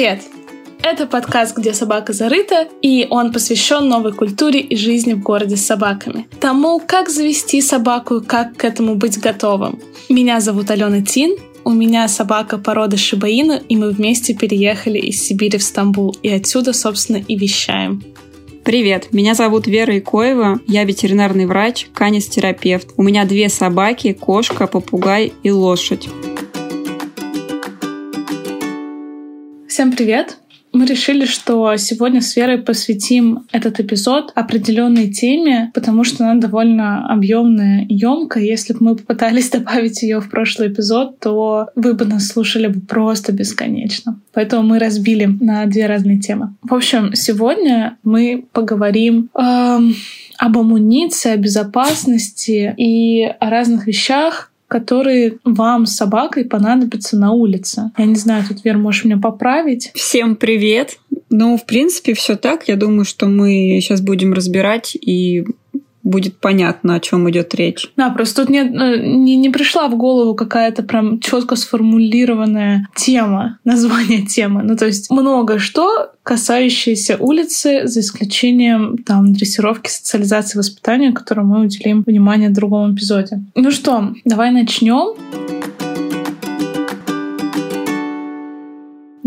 [0.00, 0.22] Привет!
[0.82, 5.66] Это подкаст «Где собака зарыта», и он посвящен новой культуре и жизни в городе с
[5.66, 6.26] собаками.
[6.40, 9.78] Тому, как завести собаку, как к этому быть готовым.
[10.08, 15.58] Меня зовут Алена Тин, у меня собака породы Шибаину, и мы вместе переехали из Сибири
[15.58, 18.02] в Стамбул, и отсюда, собственно, и вещаем.
[18.64, 22.88] Привет, меня зовут Вера Икоева, я ветеринарный врач, канистерапевт.
[22.96, 26.08] У меня две собаки, кошка, попугай и лошадь.
[29.70, 30.36] Всем привет!
[30.72, 37.08] Мы решили, что сегодня с Верой посвятим этот эпизод определенной теме, потому что она довольно
[37.08, 38.42] объемная и емкая.
[38.42, 42.80] Если бы мы попытались добавить ее в прошлый эпизод, то вы бы нас слушали бы
[42.80, 44.20] просто бесконечно.
[44.32, 46.56] Поэтому мы разбили на две разные темы.
[46.62, 49.94] В общем, сегодня мы поговорим эм,
[50.36, 57.90] об амуниции, о безопасности и о разных вещах, которые вам с собакой понадобятся на улице.
[57.98, 59.90] Я не знаю, тут, Вер, можешь меня поправить?
[59.94, 61.00] Всем привет!
[61.28, 62.68] Ну, в принципе, все так.
[62.68, 65.44] Я думаю, что мы сейчас будем разбирать и
[66.02, 67.90] будет понятно, о чем идет речь.
[67.96, 73.58] Да, просто тут нет, э, не, не пришла в голову какая-то прям четко сформулированная тема,
[73.64, 74.62] название темы.
[74.62, 81.64] Ну, то есть много что, касающееся улицы, за исключением там дрессировки, социализации, воспитания, которому мы
[81.64, 83.42] уделим внимание в другом эпизоде.
[83.54, 85.16] Ну что, давай начнем.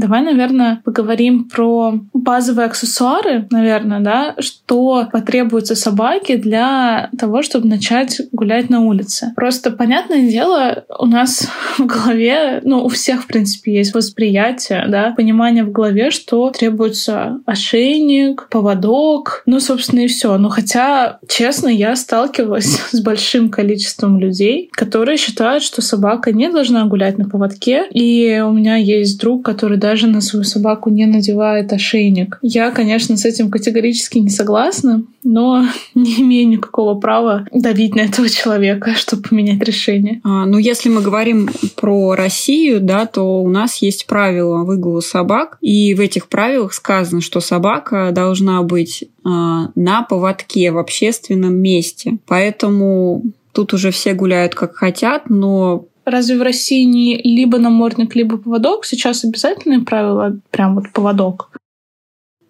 [0.03, 8.19] Давай, наверное, поговорим про базовые аксессуары, наверное, да, что потребуется собаке для того, чтобы начать
[8.33, 9.31] гулять на улице.
[9.37, 15.13] Просто, понятное дело, у нас в голове, ну, у всех, в принципе, есть восприятие, да,
[15.15, 20.37] понимание в голове, что требуется ошейник, поводок, ну, собственно, и все.
[20.37, 26.83] Но хотя, честно, я сталкивалась с большим количеством людей, которые считают, что собака не должна
[26.87, 27.85] гулять на поводке.
[27.89, 32.39] И у меня есть друг, который даже даже на свою собаку не надевает ошейник.
[32.41, 38.27] Я, конечно, с этим категорически не согласна, но не имею никакого права давить на этого
[38.27, 40.19] человека, чтобы поменять решение.
[40.23, 45.59] А, ну, если мы говорим про Россию, да, то у нас есть правила выгула собак,
[45.61, 52.17] и в этих правилах сказано, что собака должна быть а, на поводке в общественном месте.
[52.25, 53.21] Поэтому
[53.51, 58.85] тут уже все гуляют как хотят, но Разве в России не либо намордник, либо поводок?
[58.85, 61.49] Сейчас обязательное правило, прям вот поводок.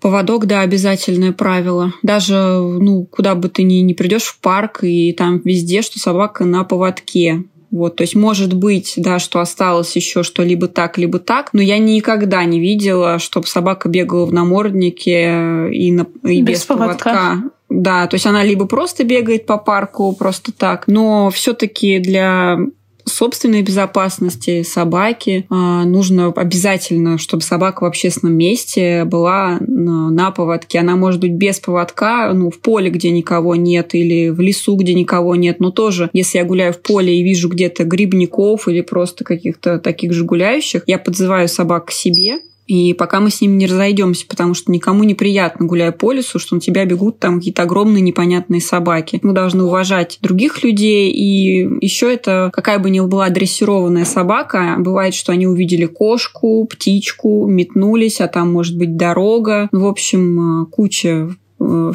[0.02, 1.94] Поводок, да, обязательное правило.
[2.02, 6.44] Даже, ну, куда бы ты ни, ни придешь в парк, и там везде, что собака
[6.44, 7.46] на поводке.
[7.72, 11.62] Вот, то есть может быть, да, что осталось еще что либо так, либо так, но
[11.62, 17.10] я никогда не видела, чтобы собака бегала в наморднике и, на, и без, без поводка.
[17.10, 17.50] поводка.
[17.70, 22.60] Да, то есть она либо просто бегает по парку просто так, но все-таки для
[23.06, 30.80] собственной безопасности собаки а, нужно обязательно, чтобы собака в общественном месте была на поводке.
[30.80, 34.94] Она может быть без поводка, ну, в поле, где никого нет, или в лесу, где
[34.94, 35.60] никого нет.
[35.60, 40.14] Но тоже, если я гуляю в поле и вижу где-то грибников или просто каких-то таких
[40.14, 42.40] же гуляющих, я подзываю собак к себе,
[42.74, 46.56] и пока мы с ним не разойдемся, потому что никому неприятно, гуляя по лесу, что
[46.56, 49.20] на тебя бегут там какие-то огромные непонятные собаки.
[49.22, 55.14] Мы должны уважать других людей, и еще это, какая бы ни была дрессированная собака, бывает,
[55.14, 59.70] что они увидели кошку, птичку, метнулись, а там может быть дорога.
[59.72, 61.43] В общем, куча Э,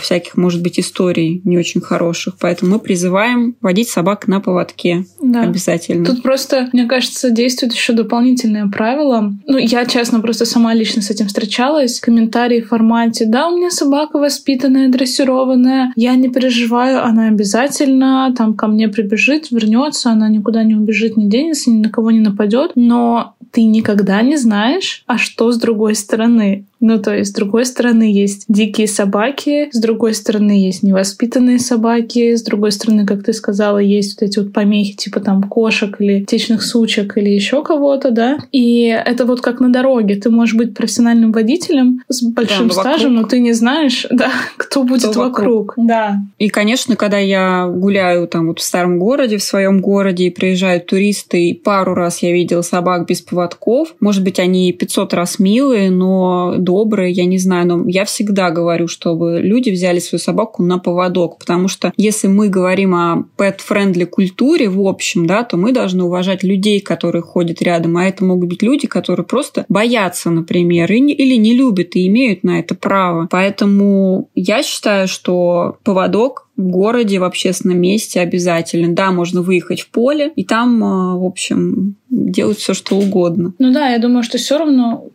[0.00, 2.36] всяких, может быть, историй не очень хороших.
[2.40, 5.42] Поэтому мы призываем водить собак на поводке да.
[5.42, 6.04] обязательно.
[6.04, 9.32] Тут просто, мне кажется, действует еще дополнительное правило.
[9.46, 12.00] Ну, я, честно, просто сама лично с этим встречалась.
[12.00, 18.54] Комментарии в формате «Да, у меня собака воспитанная, дрессированная, я не переживаю, она обязательно там
[18.54, 22.72] ко мне прибежит, вернется, она никуда не убежит, не денется, ни на кого не нападет,
[22.74, 26.66] но ты никогда не знаешь, а что с другой стороны.
[26.80, 32.34] Ну, то есть, с другой стороны, есть дикие собаки, с другой стороны, есть невоспитанные собаки,
[32.34, 36.24] с другой стороны, как ты сказала, есть вот эти вот помехи, типа там кошек или
[36.24, 38.38] течных сучек или еще кого-то, да.
[38.52, 40.16] И это вот как на дороге.
[40.16, 43.22] Ты можешь быть профессиональным водителем с большим да, стажем, вокруг.
[43.22, 45.68] но ты не знаешь, да, кто будет кто вокруг.
[45.68, 45.74] вокруг.
[45.76, 46.18] Да.
[46.38, 50.86] И, конечно, когда я гуляю там вот в старом городе, в своем городе, и приезжают
[50.86, 55.90] туристы, и пару раз я видела собак без поводков, может быть, они 500 раз милые,
[55.90, 60.78] но добрые, я не знаю, но я всегда говорю, чтобы люди взяли свою собаку на
[60.78, 66.04] поводок, потому что если мы говорим о pet-friendly культуре в общем, да, то мы должны
[66.04, 71.36] уважать людей, которые ходят рядом, а это могут быть люди, которые просто боятся, например, или
[71.36, 73.28] не любят и имеют на это право.
[73.30, 78.92] Поэтому я считаю, что поводок в городе, в общественном месте обязательно.
[78.92, 83.54] Да, можно выехать в поле, и там, э, в общем, делать все, что угодно.
[83.58, 85.06] Ну да, я думаю, что все равно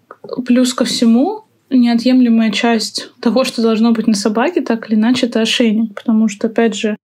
[0.46, 1.43] плюс ко всему,
[1.78, 5.96] неотъемлемая часть того, что должно быть на собаке, так или иначе, это ошейник.
[5.96, 6.98] Потому что, опять же,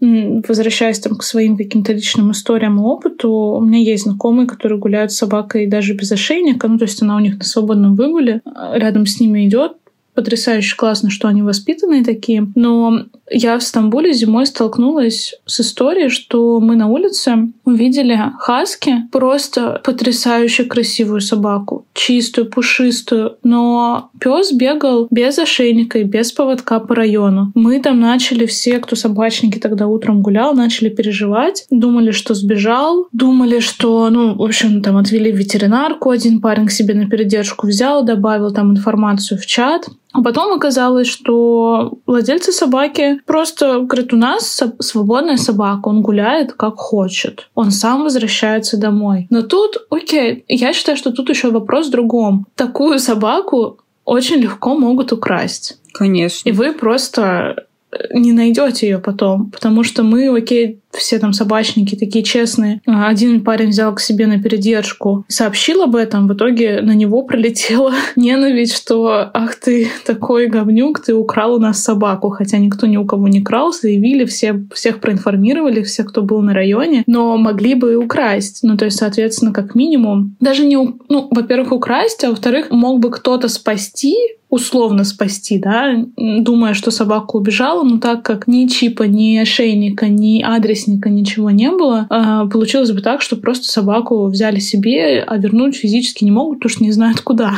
[0.00, 5.12] возвращаясь там к своим каким-то личным историям и опыту, у меня есть знакомые, которые гуляют
[5.12, 8.76] с собакой даже без ошейника, ну то есть она у них на свободном выгуле, а
[8.78, 9.76] рядом с ними идет,
[10.16, 12.48] потрясающе классно, что они воспитанные такие.
[12.54, 19.80] Но я в Стамбуле зимой столкнулась с историей, что мы на улице увидели хаски, просто
[19.84, 27.52] потрясающе красивую собаку, чистую, пушистую, но пес бегал без ошейника и без поводка по району.
[27.54, 33.60] Мы там начали все, кто собачники тогда утром гулял, начали переживать, думали, что сбежал, думали,
[33.60, 38.52] что, ну, в общем, там отвели в ветеринарку, один парень себе на передержку взял, добавил
[38.52, 39.88] там информацию в чат.
[40.16, 46.76] А потом оказалось, что владельцы собаки просто говорят, у нас свободная собака, он гуляет как
[46.76, 49.26] хочет, он сам возвращается домой.
[49.28, 52.46] Но тут, окей, я считаю, что тут еще вопрос в другом.
[52.54, 55.78] Такую собаку очень легко могут украсть.
[55.92, 56.48] Конечно.
[56.48, 57.65] И вы просто
[58.12, 62.80] не найдете ее потом, потому что мы, окей, все там собачники такие честные.
[62.86, 67.92] Один парень взял к себе на передержку, сообщил об этом, в итоге на него пролетела
[68.16, 73.04] ненависть, что ах ты такой говнюк, ты украл у нас собаку, хотя никто ни у
[73.04, 77.92] кого не крал, заявили, все, всех проинформировали, все, кто был на районе, но могли бы
[77.92, 78.60] и украсть.
[78.62, 83.10] Ну, то есть, соответственно, как минимум, даже не, ну, во-первых, украсть, а во-вторых, мог бы
[83.10, 84.16] кто-то спасти,
[84.48, 90.40] условно спасти, да, думая, что собака убежала, но так как ни чипа, ни ошейника, ни
[90.40, 95.76] адресника, ничего не было, а, получилось бы так, что просто собаку взяли себе, а вернуть
[95.76, 97.54] физически не могут, потому что не знают куда.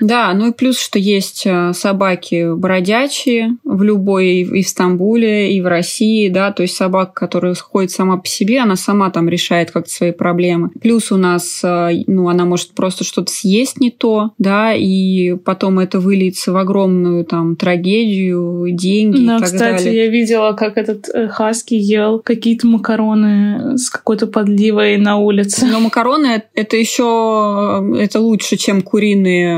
[0.00, 5.60] Да, ну и плюс, что есть э, собаки бродячие в любой, и в Стамбуле, и
[5.60, 9.70] в России, да, то есть собака, которая ходит сама по себе, она сама там решает
[9.70, 10.70] как-то свои проблемы.
[10.80, 15.78] Плюс у нас, э, ну, она может просто что-то съесть не то, да, и потом
[15.78, 20.04] это выльется в огромную там трагедию, деньги да, и так кстати, далее.
[20.04, 25.66] я видела, как этот э, хаски ел какие-то макароны с какой-то подливой на улице.
[25.66, 29.55] Но макароны это еще это лучше, чем куриные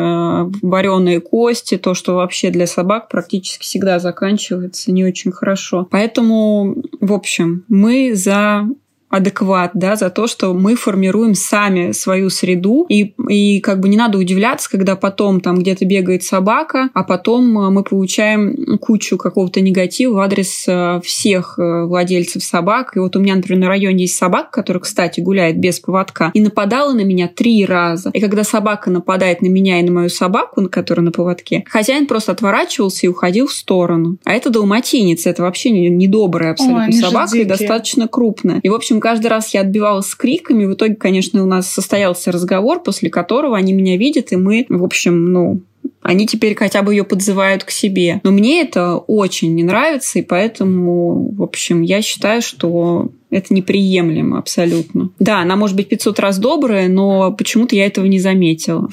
[0.63, 5.87] вареные кости, то, что вообще для собак практически всегда заканчивается не очень хорошо.
[5.91, 8.67] Поэтому, в общем, мы за
[9.09, 13.97] адекват, да, за то, что мы формируем сами свою среду, и, и как бы не
[13.97, 19.61] надо удивляться, когда потом там где-то бегает собака, а потом э, мы получаем кучу какого-то
[19.61, 22.97] негатива в адрес э, всех э, владельцев собак.
[22.97, 26.41] И вот у меня, например, на районе есть собака, которая, кстати, гуляет без поводка, и
[26.41, 28.11] нападала на меня три раза.
[28.13, 32.33] И когда собака нападает на меня и на мою собаку, которая на поводке, хозяин просто
[32.33, 34.19] отворачивался и уходил в сторону.
[34.25, 38.61] А это далматинец, это вообще недобрая абсолютно Ой, собака и достаточно крупная.
[38.63, 40.65] И, в общем, каждый раз я отбивалась с криками.
[40.65, 44.85] В итоге, конечно, у нас состоялся разговор, после которого они меня видят, и мы, в
[44.85, 45.61] общем, ну,
[46.03, 48.21] они теперь хотя бы ее подзывают к себе.
[48.23, 54.39] Но мне это очень не нравится, и поэтому, в общем, я считаю, что это неприемлемо
[54.39, 55.11] абсолютно.
[55.19, 58.89] Да, она может быть 500 раз добрая, но почему-то я этого не заметила.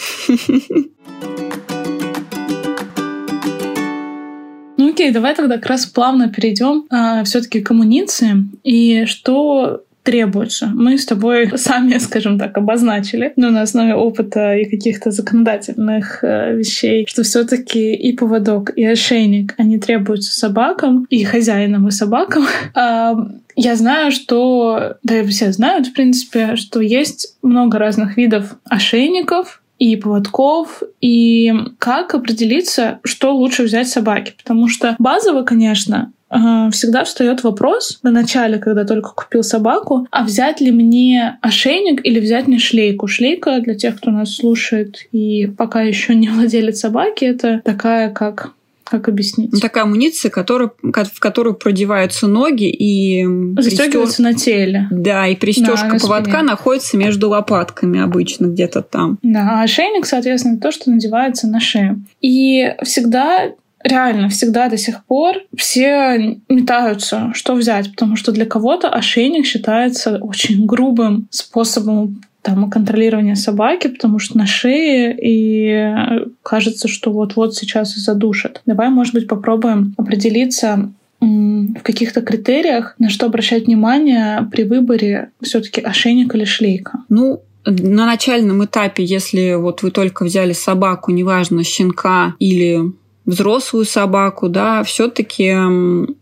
[4.78, 8.46] Ну окей, давай тогда как раз плавно перейдем а, все-таки к амуниции.
[8.63, 10.72] И что требуется.
[10.74, 16.56] Мы с тобой сами, скажем так, обозначили, но на основе опыта и каких-то законодательных э,
[16.56, 22.45] вещей, что все таки и поводок, и ошейник, они требуются собакам, и хозяинам, и собакам.
[23.57, 29.62] Я знаю, что, да и все знают, в принципе, что есть много разных видов ошейников,
[29.78, 34.33] и поводков, и как определиться, что лучше взять собаке.
[34.38, 36.14] Потому что базово, конечно,
[36.71, 42.19] всегда встает вопрос на начале, когда только купил собаку, а взять ли мне ошейник или
[42.19, 43.07] взять мне шлейку.
[43.07, 48.51] Шлейка, для тех, кто нас слушает и пока еще не владелец собаки, это такая, как
[48.85, 49.51] как объяснить?
[49.51, 53.25] Ну, такая амуниция, которая, в которую продеваются ноги и...
[53.59, 54.33] Застегиваются пристёг...
[54.33, 54.87] на теле.
[54.92, 56.44] Да, и пристежка да, поводка спине.
[56.44, 59.18] находится между лопатками обычно где-то там.
[59.23, 62.04] Да, а ошейник, соответственно, то, что надевается на шею.
[62.21, 63.54] И всегда
[63.85, 70.18] реально всегда до сих пор все метаются, что взять, потому что для кого-то ошейник считается
[70.18, 77.97] очень грубым способом там, контролирования собаки, потому что на шее, и кажется, что вот-вот сейчас
[77.97, 78.61] и задушат.
[78.65, 85.81] Давай, может быть, попробуем определиться в каких-то критериях, на что обращать внимание при выборе все-таки
[85.81, 86.99] ошейник или шлейка?
[87.09, 92.92] Ну, на начальном этапе, если вот вы только взяли собаку, неважно, щенка или
[93.25, 95.55] взрослую собаку, да, все-таки,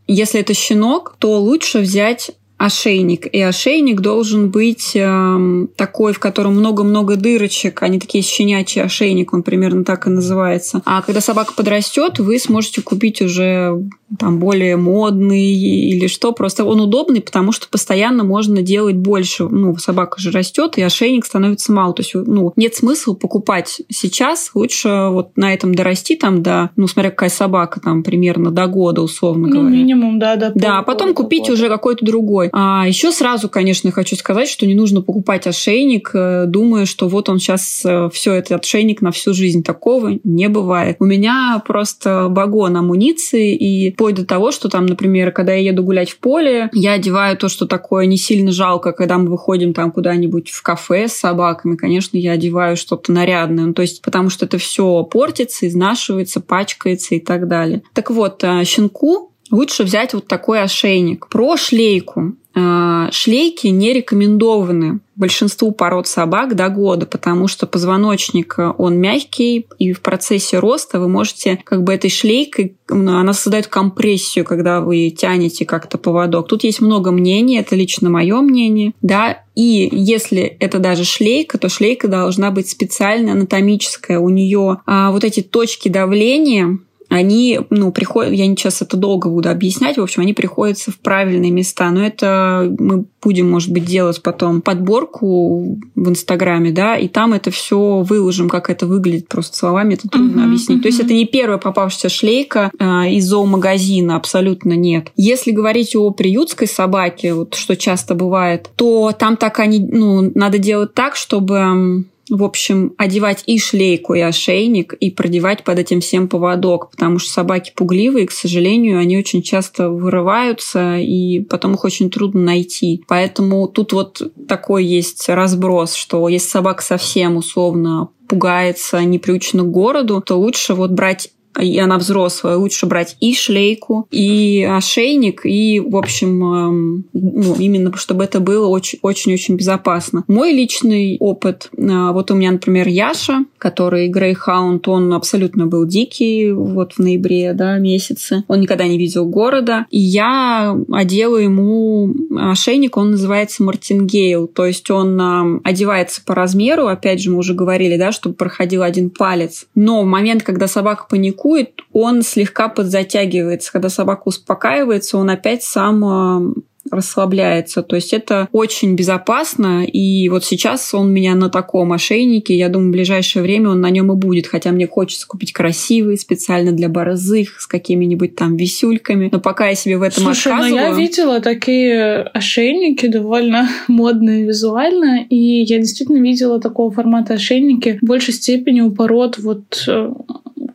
[0.07, 2.31] если это щенок, то лучше взять
[2.63, 3.25] ошейник.
[3.25, 7.83] И ошейник должен быть э, такой, в котором много-много дырочек.
[7.83, 10.81] Они такие щенячий ошейник, он примерно так и называется.
[10.85, 13.83] А когда собака подрастет, вы сможете купить уже
[14.17, 16.31] там более модный или что.
[16.31, 19.43] Просто он удобный, потому что постоянно можно делать больше.
[19.49, 21.93] Ну, собака же растет, и ошейник становится мало.
[21.93, 24.51] То есть, ну, нет смысла покупать сейчас.
[24.53, 29.01] Лучше вот на этом дорасти там до, ну, смотря какая собака, там примерно до года,
[29.01, 29.69] условно ну, говоря.
[29.69, 31.53] Ну, минимум, да, до Да, а потом купить года.
[31.53, 32.49] уже какой-то другой.
[32.55, 37.27] А еще сразу, конечно, хочу сказать, что не нужно покупать ошейник, э, думая, что вот
[37.27, 39.63] он сейчас э, все это ошейник на всю жизнь.
[39.63, 40.97] Такого не бывает.
[40.99, 45.81] У меня просто багон амуниции, и вплоть до того, что там, например, когда я еду
[45.81, 49.91] гулять в поле, я одеваю то, что такое не сильно жалко, когда мы выходим там
[49.91, 53.65] куда-нибудь в кафе с собаками, конечно, я одеваю что-то нарядное.
[53.65, 57.81] Ну, то есть, потому что это все портится, изнашивается, пачкается и так далее.
[57.93, 61.27] Так вот, э, щенку лучше взять вот такой ошейник.
[61.29, 62.35] Про шлейку.
[62.55, 69.67] Э, шлейки не рекомендованы большинству пород собак до года, потому что позвоночник, э, он мягкий,
[69.79, 75.09] и в процессе роста вы можете как бы этой шлейкой, она создает компрессию, когда вы
[75.09, 76.47] тянете как-то поводок.
[76.47, 81.69] Тут есть много мнений, это лично мое мнение, да, и если это даже шлейка, то
[81.69, 84.19] шлейка должна быть специально анатомическая.
[84.19, 86.79] У нее а, вот эти точки давления,
[87.13, 91.51] они, ну, приходят, я сейчас это долго буду объяснять, в общем, они приходятся в правильные
[91.51, 97.33] места, но это мы будем, может быть, делать потом подборку в Инстаграме, да, и там
[97.33, 100.79] это все выложим, как это выглядит, просто словами это трудно uh-huh, объяснить.
[100.79, 100.81] Uh-huh.
[100.81, 105.11] То есть это не первая попавшаяся шлейка э, из зоомагазина, абсолютно нет.
[105.15, 110.57] Если говорить о приютской собаке, вот что часто бывает, то там так они, ну, надо
[110.57, 116.27] делать так, чтобы в общем, одевать и шлейку, и ошейник, и продевать под этим всем
[116.27, 122.09] поводок, потому что собаки пугливые, к сожалению, они очень часто вырываются, и потом их очень
[122.09, 123.03] трудно найти.
[123.07, 129.71] Поэтому тут вот такой есть разброс, что если собака совсем условно пугается, не приучена к
[129.71, 135.79] городу, то лучше вот брать и она взрослая, лучше брать и шлейку, и ошейник, и,
[135.79, 140.23] в общем, эм, ну, именно чтобы это было очень-очень безопасно.
[140.27, 146.51] Мой личный опыт, э, вот у меня, например, Яша, который Грейхаунд, он абсолютно был дикий
[146.51, 148.43] вот в ноябре, да, месяце.
[148.47, 149.85] Он никогда не видел города.
[149.89, 156.87] И я одела ему ошейник, он называется Мартингейл, то есть он эм, одевается по размеру,
[156.87, 159.65] опять же, мы уже говорили, да, чтобы проходил один палец.
[159.75, 163.71] Но в момент, когда собака паникует, паникует, он слегка подзатягивается.
[163.71, 166.53] Когда собака успокаивается, он опять сам э,
[166.91, 167.83] расслабляется.
[167.83, 169.85] То есть это очень безопасно.
[169.85, 172.55] И вот сейчас он меня на таком ошейнике.
[172.55, 174.47] Я думаю, в ближайшее время он на нем и будет.
[174.47, 179.29] Хотя мне хочется купить красивый, специально для борзых, с какими-нибудь там висюльками.
[179.31, 180.75] Но пока я себе в этом Слушай, отказываю...
[180.75, 185.25] но я видела такие ошейники довольно модные визуально.
[185.29, 190.11] И я действительно видела такого формата ошейники в большей степени у пород вот э,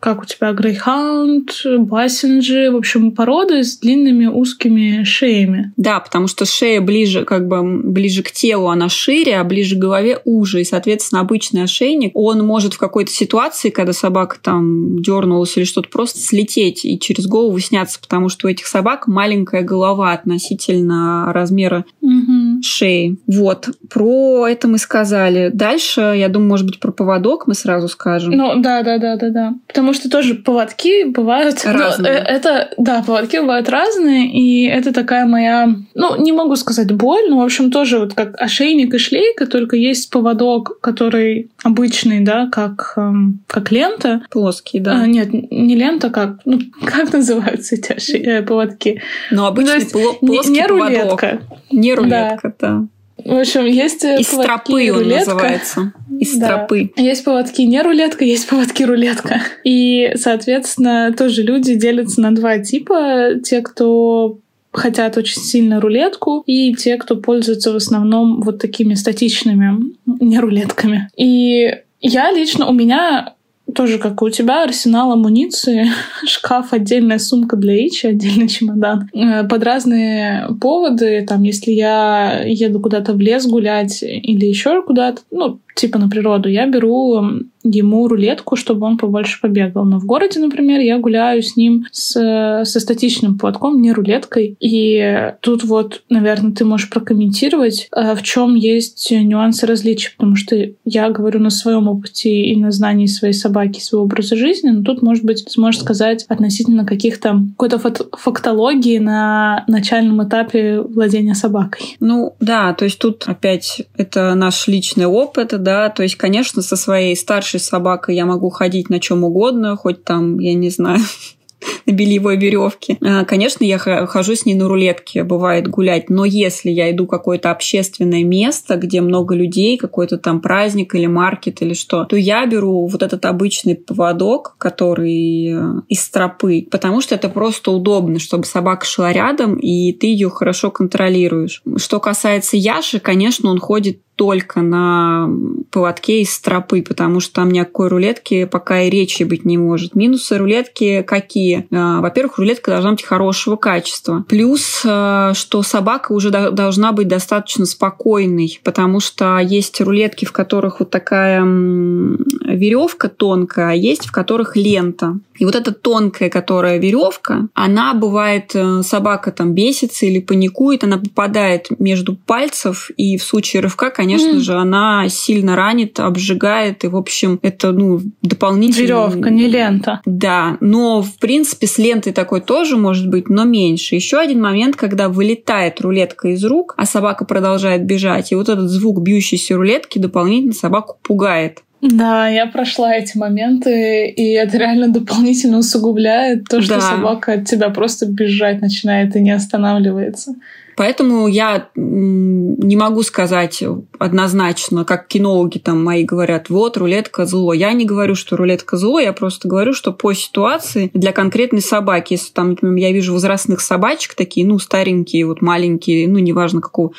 [0.00, 5.72] как у тебя грейхаунд, бассинджи, в общем, породы с длинными узкими шеями.
[5.76, 9.78] Да, потому что шея ближе, как бы ближе к телу, она шире, а ближе к
[9.78, 10.60] голове уже.
[10.60, 15.88] И, соответственно, обычный ошейник, он может в какой-то ситуации, когда собака там дернулась или что-то,
[15.88, 21.84] просто слететь и через голову сняться, потому что у этих собак маленькая голова относительно размера
[22.00, 22.62] угу.
[22.62, 23.18] шеи.
[23.26, 23.68] Вот.
[23.90, 25.50] Про это мы сказали.
[25.52, 28.32] Дальше, я думаю, может быть, про поводок мы сразу скажем.
[28.32, 29.54] Ну, да, да, да, да, да.
[29.66, 31.64] Потому потому что тоже поводки бывают...
[31.64, 32.12] Разные.
[32.12, 35.74] Ну, это, да, поводки бывают разные, и это такая моя...
[35.94, 39.76] Ну, не могу сказать боль, но, в общем, тоже вот как ошейник и шлейка, только
[39.76, 44.20] есть поводок, который обычный, да, как, эм, как лента.
[44.30, 45.00] Плоский, да.
[45.00, 46.40] А, нет, не лента, как...
[46.44, 48.20] Ну, как называются эти ошей...
[48.20, 49.00] Э, поводки?
[49.30, 50.90] Ну, обычный ну, плоский не, не поводок.
[50.90, 51.40] рулетка.
[51.70, 52.68] Не рулетка, да.
[52.68, 52.86] да.
[53.24, 55.32] В общем, есть Из стропы он рулетка.
[55.32, 55.92] называется.
[56.18, 56.36] Из.
[56.36, 56.66] Да.
[56.96, 59.42] Есть поводки не рулетка, есть поводки рулетка.
[59.64, 63.34] И, соответственно, тоже люди делятся на два типа.
[63.44, 64.38] Те, кто
[64.72, 71.08] хотят очень сильно рулетку, и те, кто пользуются в основном вот такими статичными не рулетками.
[71.16, 73.34] И я лично, у меня
[73.74, 75.86] тоже, как у тебя, арсенал амуниции,
[76.26, 79.08] шкаф, отдельная сумка для Ичи, отдельный чемодан.
[79.12, 85.22] Э, под разные поводы, там, если я еду куда-то в лес гулять или еще куда-то,
[85.30, 87.22] ну, типа на природу, я беру
[87.62, 89.84] ему рулетку, чтобы он побольше побегал.
[89.84, 94.56] Но в городе, например, я гуляю с ним с, со статичным поводком, не рулеткой.
[94.60, 100.56] И тут вот, наверное, ты можешь прокомментировать, э, в чем есть нюансы различия, потому что
[100.84, 105.02] я говорю на своем опыте и на знании своей собаки, своего образа жизни, но тут,
[105.02, 107.78] может быть, сможешь сказать относительно каких-то какой-то
[108.12, 111.96] фактологии на начальном этапе владения собакой.
[112.00, 116.76] Ну да, то есть тут опять это наш личный опыт, да, то есть, конечно, со
[116.76, 121.00] своей старшей собакой я могу ходить на чем угодно, хоть там, я не знаю,
[121.86, 122.96] на бельевой веревке.
[123.02, 127.08] А, конечно, я хожу с ней на рулетке, бывает гулять, но если я иду в
[127.08, 132.46] какое-то общественное место, где много людей, какой-то там праздник или маркет или что, то я
[132.46, 138.44] беру вот этот обычный поводок, который э, из тропы, потому что это просто удобно, чтобы
[138.44, 141.62] собака шла рядом, и ты ее хорошо контролируешь.
[141.76, 145.30] Что касается Яши, конечно, он ходит только на
[145.70, 149.56] поводке из стропы, потому что там ни о какой рулетке пока и речи быть не
[149.56, 149.94] может.
[149.94, 151.68] Минусы рулетки какие?
[151.70, 154.24] А, во-первых, рулетка должна быть хорошего качества.
[154.28, 160.80] Плюс, а, что собака уже должна быть достаточно спокойной, потому что есть рулетки, в которых
[160.80, 165.16] вот такая веревка тонкая, а есть в которых лента.
[165.38, 170.98] И вот эта тонкая, которая веревка, она бывает, э, собака там бесится или паникует, она
[170.98, 174.38] попадает между пальцев, и в случае рывка, конечно mm.
[174.38, 178.82] же, она сильно ранит, обжигает, и, в общем, это, ну, дополнительно...
[178.82, 180.00] Веревка, не лента.
[180.04, 183.94] Да, но, в принципе, с лентой такой тоже может быть, но меньше.
[183.94, 188.68] Еще один момент, когда вылетает рулетка из рук, а собака продолжает бежать, и вот этот
[188.68, 191.62] звук бьющейся рулетки дополнительно собаку пугает.
[191.80, 196.80] Да, я прошла эти моменты, и это реально дополнительно усугубляет то, что да.
[196.80, 200.34] собака от тебя просто бежать начинает и не останавливается.
[200.78, 203.64] Поэтому я не могу сказать
[203.98, 207.52] однозначно, как кинологи там мои говорят, вот, рулетка зло.
[207.52, 212.12] Я не говорю, что рулетка зло, я просто говорю, что по ситуации для конкретной собаки,
[212.12, 216.92] если там, например, я вижу возрастных собачек такие, ну, старенькие, вот маленькие, ну, неважно какого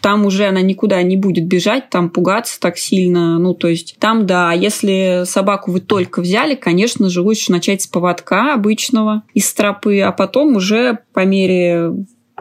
[0.00, 3.40] там уже она никуда не будет бежать, там пугаться так сильно.
[3.40, 7.88] Ну, то есть там, да, если собаку вы только взяли, конечно же, лучше начать с
[7.88, 11.90] поводка обычного, из стропы, а потом уже по мере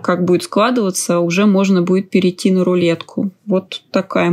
[0.02, 3.32] как будет складываться, уже можно будет перейти на рулетку.
[3.46, 4.32] Вот такая,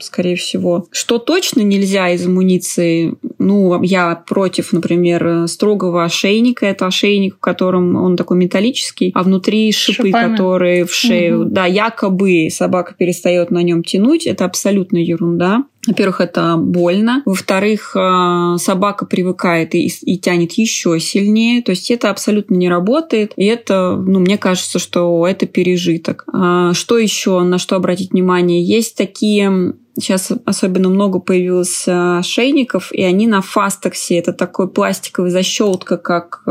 [0.00, 0.86] скорее всего.
[0.90, 3.14] Что точно нельзя из амуниции?
[3.38, 6.66] Ну, я против, например, строгого ошейника.
[6.66, 10.30] Это ошейник, в котором он такой металлический, а внутри шипы, Шипами.
[10.30, 11.42] которые в шею.
[11.42, 11.50] Угу.
[11.50, 14.26] Да, якобы собака перестает на нем тянуть.
[14.26, 15.64] Это абсолютно ерунда.
[15.86, 17.22] Во-первых, это больно.
[17.24, 21.62] Во-вторых, э, собака привыкает и, и тянет еще сильнее.
[21.62, 23.32] То есть это абсолютно не работает.
[23.36, 26.24] И это, ну, мне кажется, что это пережиток.
[26.32, 28.45] А что еще, на что обратить внимание?
[28.52, 34.18] Есть такие Сейчас особенно много появилось э, ошейников, и они на фастексе.
[34.18, 36.42] Это такой пластиковый защелтка, как,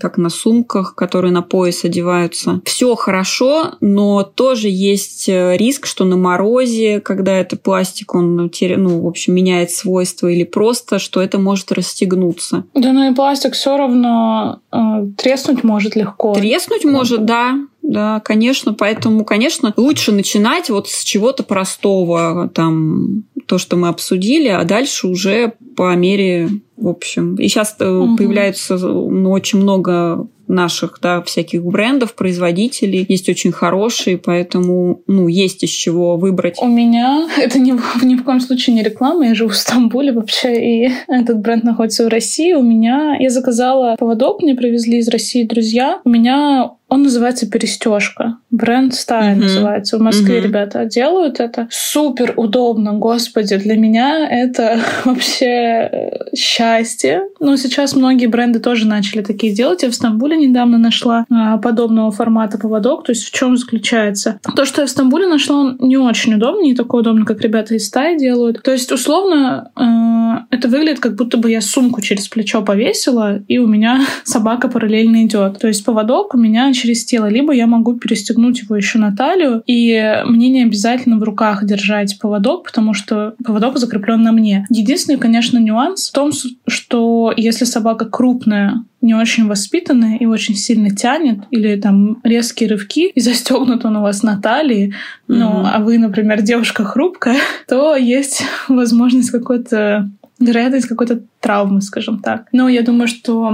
[0.00, 2.62] как на сумках, которые на пояс одеваются.
[2.64, 9.00] Все хорошо, но тоже есть э, риск, что на морозе, когда это пластик, он, ну,
[9.02, 12.64] в общем, меняет свойства, или просто, что это может расстегнуться.
[12.74, 14.76] Да, ну и пластик все равно э,
[15.18, 16.32] треснуть может легко.
[16.34, 18.72] Треснуть может, да да, конечно.
[18.72, 25.06] Поэтому, конечно, лучше начинать вот с чего-то простого, там, то, что мы обсудили, а дальше
[25.06, 27.36] уже по мере, в общем.
[27.36, 28.16] И сейчас угу.
[28.16, 33.06] появляется ну, очень много наших, да, всяких брендов, производителей.
[33.08, 36.58] Есть очень хорошие, поэтому, ну, есть из чего выбрать.
[36.60, 37.72] У меня это ни,
[38.04, 39.26] ни в коем случае не реклама.
[39.26, 42.52] Я живу в Стамбуле вообще, и этот бренд находится в России.
[42.52, 43.16] У меня...
[43.18, 46.00] Я заказала поводок, мне привезли из России друзья.
[46.04, 48.38] У меня он называется «Перестежка».
[48.50, 49.42] Бренд Стайн uh-huh.
[49.42, 49.98] называется.
[49.98, 50.42] В Москве uh-huh.
[50.42, 51.66] ребята делают это.
[51.70, 53.56] Супер удобно, господи.
[53.56, 57.28] Для меня это вообще э, счастье.
[57.40, 59.82] Ну, сейчас многие бренды тоже начали такие делать.
[59.82, 63.04] Я в Стамбуле недавно нашла а, подобного формата поводок.
[63.04, 64.40] То есть в чем заключается?
[64.56, 67.74] То, что я в Стамбуле нашла, он не очень удобный, не такой удобный, как ребята
[67.74, 68.62] из стаи делают.
[68.62, 73.58] То есть, условно, э, это выглядит, как будто бы я сумку через плечо повесила, и
[73.58, 75.58] у меня собака параллельно идет.
[75.58, 79.62] То есть поводок у меня через тело, либо я могу перестегнуть его еще на талию,
[79.66, 84.66] и мне не обязательно в руках держать поводок, потому что поводок закреплен на мне.
[84.70, 86.32] Единственный, конечно, нюанс в том,
[86.66, 93.08] что если собака крупная, не очень воспитанная и очень сильно тянет, или там резкие рывки,
[93.08, 94.92] и застегнут он у вас на талии, mm-hmm.
[95.26, 102.48] ну, а вы, например, девушка хрупкая, то есть возможность какой-то вероятность какой-то травмы, скажем так.
[102.52, 103.52] Но я думаю, что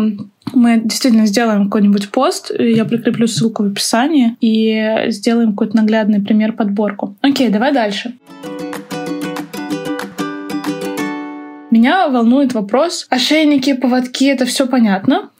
[0.52, 6.52] мы действительно сделаем какой-нибудь пост, я прикреплю ссылку в описании, и сделаем какой-то наглядный пример
[6.52, 7.16] подборку.
[7.20, 8.14] Окей, давай дальше.
[11.70, 13.06] Меня волнует вопрос.
[13.10, 15.30] Ошейники, поводки— это все понятно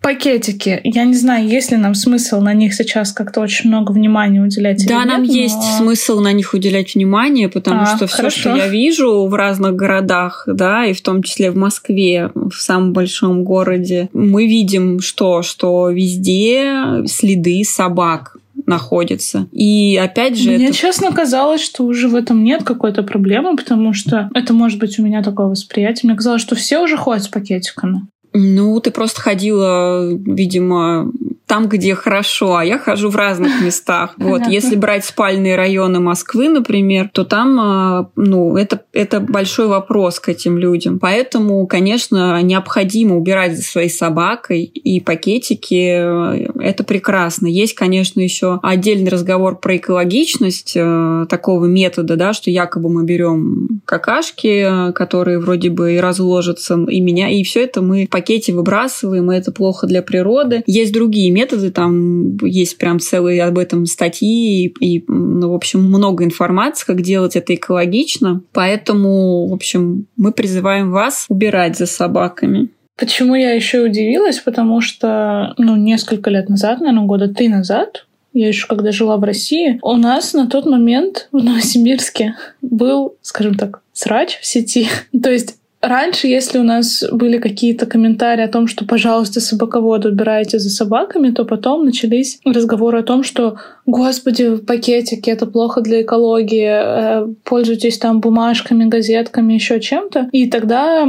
[0.00, 0.80] пакетики.
[0.84, 4.86] Я не знаю, есть ли нам смысл на них сейчас как-то очень много внимания уделять.
[4.86, 5.78] Да, нам нет, есть но...
[5.78, 10.44] смысл на них уделять внимание, потому а, что все, что я вижу в разных городах,
[10.46, 15.90] да, и в том числе в Москве, в самом большом городе, мы видим что, что
[15.90, 19.48] везде следы собак находится.
[19.52, 20.50] И опять же...
[20.50, 20.74] Мне это...
[20.74, 25.02] честно казалось, что уже в этом нет какой-то проблемы, потому что это может быть у
[25.02, 26.08] меня такое восприятие.
[26.08, 28.06] Мне казалось, что все уже ходят с пакетиками.
[28.36, 31.12] Ну, ты просто ходила, видимо,
[31.46, 34.14] там, где хорошо, а я хожу в разных местах.
[34.24, 40.18] Вот, если брать спальные районы Москвы, например, то там, а, ну, это, это большой вопрос
[40.18, 40.98] к этим людям.
[40.98, 47.46] Поэтому, конечно, необходимо убирать за своей собакой, и пакетики э,— это прекрасно.
[47.46, 53.80] Есть, конечно, еще отдельный разговор про экологичность э, такого метода, да, что якобы мы берем
[53.84, 59.30] какашки, которые вроде бы и разложатся, и меня, и все это мы в пакете выбрасываем,
[59.30, 60.62] и это плохо для природы.
[60.66, 65.82] Есть другие методы, там есть прям целые об этом статьи и, и ну, в общем,
[65.84, 68.40] много информации, как делать это экологично.
[68.52, 72.70] Поэтому, в общем, мы призываем вас убирать за собаками.
[72.96, 74.38] Почему я еще удивилась?
[74.38, 79.24] Потому что, ну, несколько лет назад, наверное, года три назад, я еще когда жила в
[79.24, 84.88] России, у нас на тот момент в Новосибирске был, скажем так, срач в сети.
[85.22, 90.58] То есть Раньше, если у нас были какие-то комментарии о том, что, пожалуйста, собаководы убирайте
[90.58, 96.70] за собаками, то потом начались разговоры о том, что, господи, пакетики, это плохо для экологии,
[96.70, 100.30] э, пользуйтесь там бумажками, газетками, еще чем-то.
[100.32, 101.06] И тогда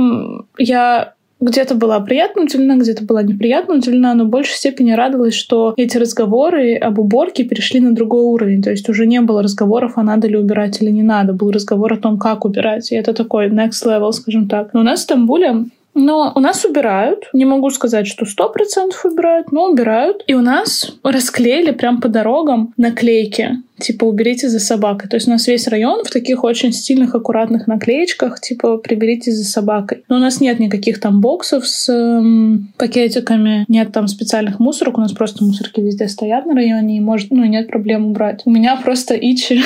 [0.58, 5.74] я где-то была приятно удивлена, где-то была неприятно удивлена, но в большей степени радовалась, что
[5.78, 8.62] эти разговоры об уборке перешли на другой уровень.
[8.62, 11.34] То есть уже не было разговоров, а надо ли убирать или не надо.
[11.34, 12.92] Был разговор о том, как убирать.
[12.92, 14.74] И это такой next level, скажем так.
[14.74, 17.30] Но у нас в Стамбуле но у нас убирают.
[17.32, 20.24] Не могу сказать, что сто процентов убирают, но убирают.
[20.28, 23.64] И у нас расклеили прям по дорогам наклейки.
[23.80, 25.10] Типа, уберите за собакой.
[25.10, 29.46] То есть у нас весь район в таких очень стильных, аккуратных наклеечках, типа, приберите за
[29.46, 30.04] собакой.
[30.10, 35.02] Но у нас нет никаких там боксов с эм, пакетиками, нет там специальных мусорок, у
[35.02, 38.42] нас просто мусорки везде стоят на районе, и может, ну, нет проблем убрать.
[38.46, 39.62] У меня просто Ичи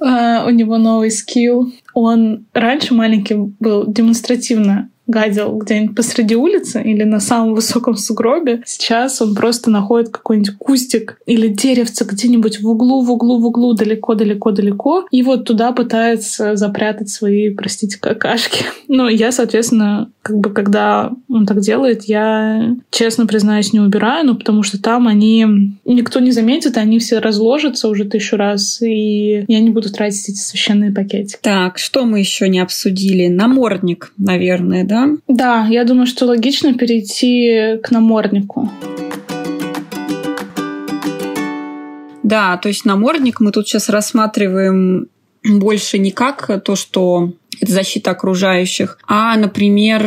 [0.00, 1.70] э, у него новый скилл.
[1.92, 8.62] Он раньше маленький был демонстративно гадил где-нибудь посреди улицы или на самом высоком сугробе.
[8.66, 13.74] Сейчас он просто находит какой-нибудь кустик или деревце где-нибудь в углу, в углу, в углу,
[13.74, 18.64] далеко-далеко-далеко, и вот туда пытается запрятать свои, простите, какашки.
[18.88, 24.36] Ну, я, соответственно, как бы когда он так делает, я, честно признаюсь, не убираю, ну,
[24.36, 25.44] потому что там они...
[25.84, 30.38] Никто не заметит, они все разложатся уже тысячу раз, и я не буду тратить эти
[30.38, 31.38] священные пакетики.
[31.42, 33.26] Так, что мы еще не обсудили?
[33.26, 34.95] Намордник, наверное, да?
[34.96, 35.08] Да?
[35.28, 38.70] Да, я думаю, что логично перейти к наморднику.
[42.22, 45.08] Да, то есть намордник мы тут сейчас рассматриваем
[45.44, 50.02] больше не как то, что это защита окружающих, а, например,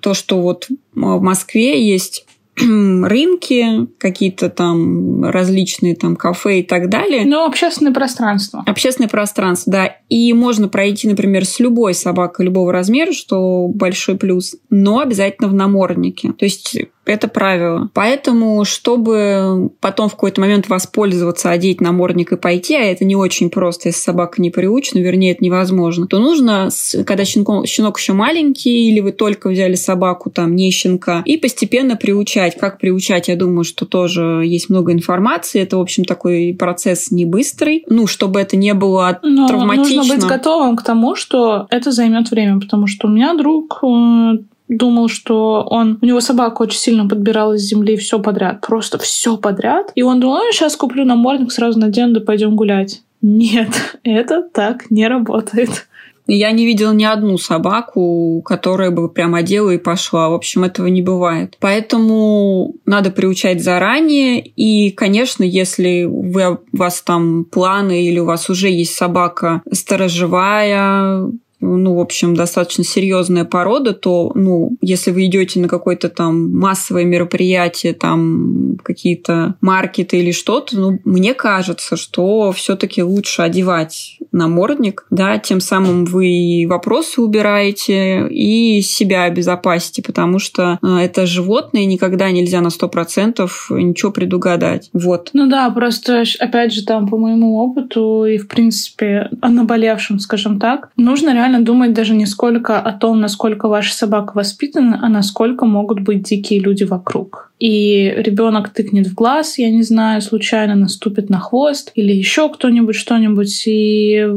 [0.00, 2.26] то, что вот в Москве есть
[3.04, 7.24] рынки, какие-то там различные там кафе и так далее.
[7.24, 8.62] Ну, общественное пространство.
[8.66, 9.96] Общественное пространство, да.
[10.08, 15.54] И можно пройти, например, с любой собакой любого размера, что большой плюс, но обязательно в
[15.54, 16.32] наморднике.
[16.32, 17.90] То есть это правило.
[17.92, 23.50] Поэтому, чтобы потом в какой-то момент воспользоваться, одеть намордник и пойти, а это не очень
[23.50, 26.70] просто, если собака не приучена, вернее, это невозможно, то нужно,
[27.06, 31.96] когда щенок, щенок еще маленький, или вы только взяли собаку, там, не щенка, и постепенно
[31.96, 32.43] приучать.
[32.52, 35.62] Как приучать, я думаю, что тоже есть много информации.
[35.62, 37.84] Это, в общем, такой процесс не быстрый.
[37.88, 39.96] Ну, чтобы это не было Но травматично.
[39.96, 44.38] нужно быть готовым к тому, что это займет время, потому что у меня друг э,
[44.68, 45.98] думал, что он...
[46.00, 48.60] У него собака очень сильно подбиралась с земли все подряд.
[48.60, 49.92] Просто все подряд.
[49.94, 53.02] И он думал, ну, сейчас куплю намордник, сразу надену, да пойдем гулять.
[53.22, 55.86] Нет, это так не работает.
[56.26, 60.28] Я не видела ни одну собаку, которая бы прям одела и пошла.
[60.30, 61.56] В общем, этого не бывает.
[61.60, 64.40] Поэтому надо приучать заранее.
[64.40, 71.28] И, конечно, если вы, у вас там планы или у вас уже есть собака сторожевая,
[71.64, 77.04] ну, в общем, достаточно серьезная порода, то, ну, если вы идете на какое-то там массовое
[77.04, 85.38] мероприятие, там какие-то маркеты или что-то, ну, мне кажется, что все-таки лучше одевать намордник, да,
[85.38, 92.30] тем самым вы и вопросы убираете, и себя обезопасите, потому что э, это животное, никогда
[92.30, 94.90] нельзя на 100% ничего предугадать.
[94.92, 95.30] Вот.
[95.32, 100.58] Ну да, просто, опять же, там, по моему опыту и, в принципе, о наболевшем, скажем
[100.58, 105.64] так, нужно реально думать даже не сколько о том, насколько ваша собака воспитана, а насколько
[105.64, 107.52] могут быть дикие люди вокруг.
[107.64, 112.94] И ребенок тыкнет в глаз, я не знаю, случайно наступит на хвост, или еще кто-нибудь
[112.94, 114.28] что-нибудь, и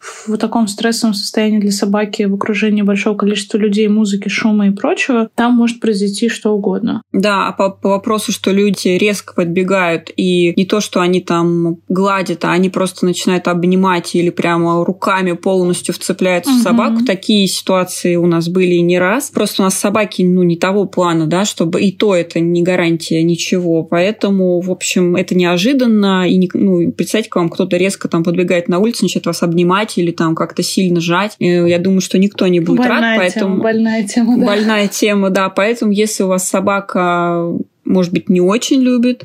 [0.00, 5.28] в таком стрессовом состоянии для собаки в окружении большого количества людей, музыки, шума и прочего,
[5.34, 7.02] там может произойти что угодно.
[7.12, 11.78] Да, а по, по вопросу, что люди резко подбегают, и не то, что они там
[11.88, 16.60] гладят, а они просто начинают обнимать или прямо руками полностью вцепляются угу.
[16.60, 19.30] в собаку, такие ситуации у нас были не раз.
[19.30, 23.22] Просто у нас собаки, ну, не того плана, да, чтобы и то это не гарантия
[23.22, 23.82] ничего.
[23.82, 28.68] Поэтому, в общем, это неожиданно, и, не, ну, представьте, к вам кто-то резко там подбегает
[28.68, 31.36] на улицу, начинает вас обнимать, сжимать или там как-то сильно жать.
[31.38, 33.54] Я думаю, что никто не будет больная рад, поэтому...
[33.56, 34.46] Тема, больная тема, да.
[34.46, 35.48] Больная тема, да.
[35.48, 37.52] Поэтому если у вас собака,
[37.84, 39.24] может быть, не очень любит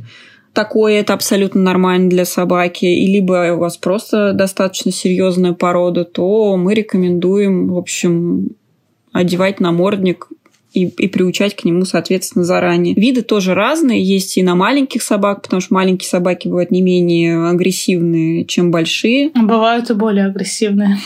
[0.54, 6.56] такое, это абсолютно нормально для собаки, и либо у вас просто достаточно серьезная порода, то
[6.56, 8.50] мы рекомендуем, в общем,
[9.12, 10.28] одевать намордник
[10.76, 12.94] и, и приучать к нему, соответственно, заранее.
[12.96, 14.04] Виды тоже разные.
[14.04, 19.32] Есть и на маленьких собак, потому что маленькие собаки бывают не менее агрессивные, чем большие.
[19.34, 20.98] Бывают и более агрессивные.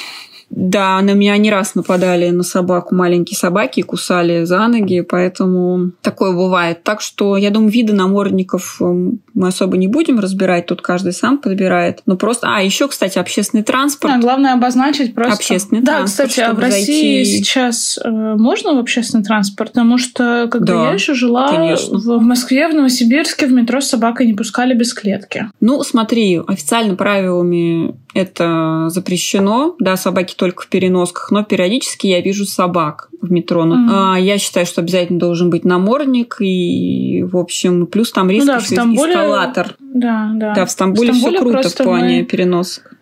[0.50, 5.92] Да, на меня не раз нападали на собаку маленькие собаки и кусали за ноги, поэтому
[6.02, 6.84] такое бывает.
[6.84, 11.38] Так что, я думаю, виды намордников эм, мы особо не будем разбирать, тут каждый сам
[11.38, 12.02] подбирает.
[12.06, 12.48] Но просто...
[12.50, 14.14] А, еще, кстати, общественный транспорт.
[14.14, 15.36] А, главное обозначить просто...
[15.36, 16.30] Общественный да, транспорт.
[16.30, 17.38] кстати, а в России зайти...
[17.38, 19.72] сейчас э, можно в общественный транспорт?
[19.72, 21.98] Потому что, когда да, я еще жила конечно.
[21.98, 25.50] в Москве, в Новосибирске, в метро с собакой не пускали без клетки.
[25.62, 32.46] Ну, смотри, официально правилами это запрещено, да, собаки только в переносках, но периодически я вижу
[32.46, 33.66] собак в метро.
[33.66, 33.88] Mm-hmm.
[33.92, 38.54] А, я считаю, что обязательно должен быть намордник и, в общем, плюс там риск, ну,
[38.54, 39.12] да, что Стамбуле...
[39.12, 39.76] эскалатор.
[39.80, 40.54] Да, да.
[40.56, 42.26] Да, в Стамбуле, в Стамбуле все круто в плане мы...
[42.26, 42.96] переносок.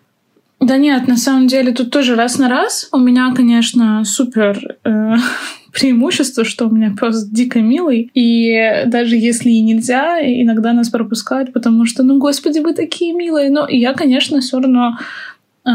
[0.60, 2.88] Да нет, на самом деле тут тоже раз на раз.
[2.92, 5.14] У меня, конечно, супер э,
[5.72, 8.10] преимущество, что у меня пес дико милый.
[8.14, 13.50] И даже если и нельзя, иногда нас пропускают, потому что, ну, господи, вы такие милые.
[13.50, 14.98] Но я, конечно, все равно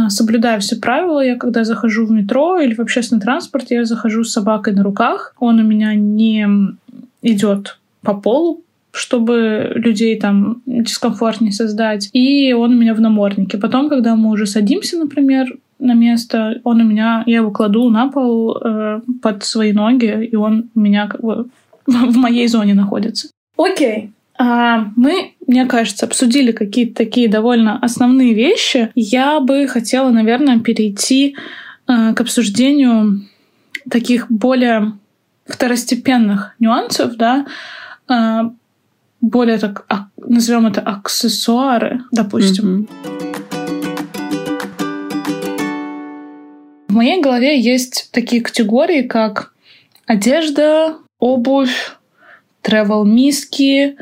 [0.10, 1.24] соблюдаю все правила.
[1.24, 5.36] Я когда захожу в метро или в общественный транспорт, я захожу с собакой на руках.
[5.40, 6.48] Он у меня не
[7.22, 12.10] идет по полу, чтобы людей там дискомфорт не создать.
[12.14, 13.58] И он у меня в наморднике.
[13.58, 15.48] Потом, когда мы уже садимся, например,
[15.80, 20.36] на место, он у меня, я его кладу на пол э, под свои ноги, и
[20.36, 21.48] он у меня как бы
[21.86, 23.30] в моей зоне находится.
[23.58, 24.12] Окей.
[24.38, 28.92] А, мы, мне кажется, обсудили какие-то такие довольно основные вещи.
[28.96, 31.36] Я бы хотела, наверное, перейти
[31.88, 33.28] э, к обсуждению
[33.90, 34.94] таких более
[35.46, 37.46] второстепенных нюансов, да,
[38.10, 38.42] э,
[39.22, 42.88] более так, а, назовем это аксессуары, допустим.
[42.90, 43.24] Mm-hmm.
[46.88, 49.54] В моей голове есть такие категории, как
[50.06, 51.98] одежда, обувь,
[52.64, 53.98] travel-миски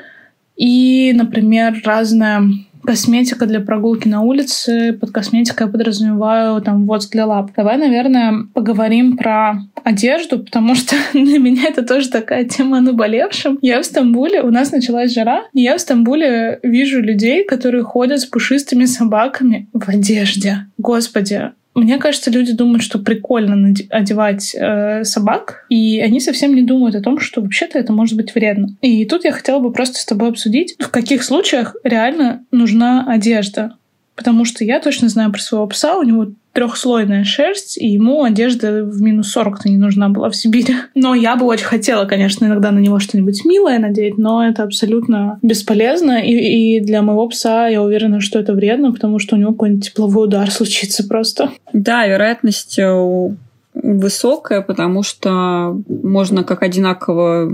[0.55, 2.43] и, например, разная
[2.83, 4.93] косметика для прогулки на улице.
[4.93, 7.51] Под косметикой я подразумеваю там воск для лап.
[7.55, 13.59] Давай, наверное, поговорим про одежду, потому что для меня это тоже такая тема о наболевшем.
[13.61, 18.19] Я в Стамбуле, у нас началась жара, и я в Стамбуле вижу людей, которые ходят
[18.19, 20.67] с пушистыми собаками в одежде.
[20.77, 26.95] Господи, мне кажется, люди думают, что прикольно одевать э, собак, и они совсем не думают
[26.95, 28.75] о том, что вообще-то это может быть вредно.
[28.81, 33.75] И тут я хотела бы просто с тобой обсудить, в каких случаях реально нужна одежда.
[34.15, 38.83] Потому что я точно знаю про своего пса, у него трехслойная шерсть, и ему одежда
[38.83, 40.75] в минус 40-то не нужна была в Сибири.
[40.95, 45.39] Но я бы очень хотела, конечно, иногда на него что-нибудь милое надеть, но это абсолютно
[45.41, 46.21] бесполезно.
[46.21, 49.85] И, и для моего пса я уверена, что это вредно, потому что у него какой-нибудь
[49.85, 51.51] тепловой удар случится просто.
[51.73, 53.29] Да, вероятность э,
[53.73, 57.49] высокая, потому что можно как одинаково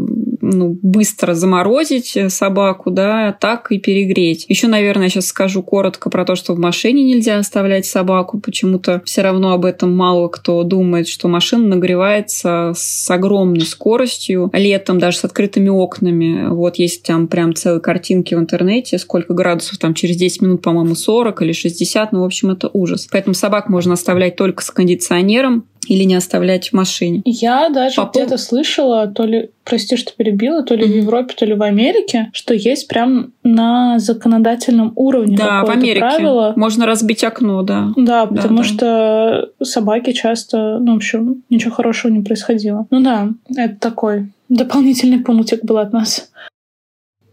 [0.53, 4.45] ну, быстро заморозить собаку, да, так и перегреть.
[4.47, 8.39] Еще, наверное, сейчас скажу коротко про то, что в машине нельзя оставлять собаку.
[8.39, 14.99] Почему-то все равно об этом мало кто думает, что машина нагревается с огромной скоростью летом,
[14.99, 16.47] даже с открытыми окнами.
[16.49, 20.95] Вот есть там прям целые картинки в интернете, сколько градусов там через 10 минут, по-моему,
[20.95, 22.11] 40 или 60.
[22.11, 23.07] Ну, в общем, это ужас.
[23.11, 27.21] Поэтому собак можно оставлять только с кондиционером или не оставлять в машине.
[27.25, 30.91] Я даже По где-то слышала, то ли, прости, что перебила, то ли mm-hmm.
[30.91, 35.99] в Европе, то ли в Америке, что есть прям на законодательном уровне да, в Америке.
[35.99, 36.53] правило.
[36.55, 37.89] Можно разбить окно, да.
[37.95, 42.87] Да, потому да, что собаки часто, ну, в общем, ничего хорошего не происходило.
[42.89, 46.29] Ну да, это такой дополнительный пунктик был от нас.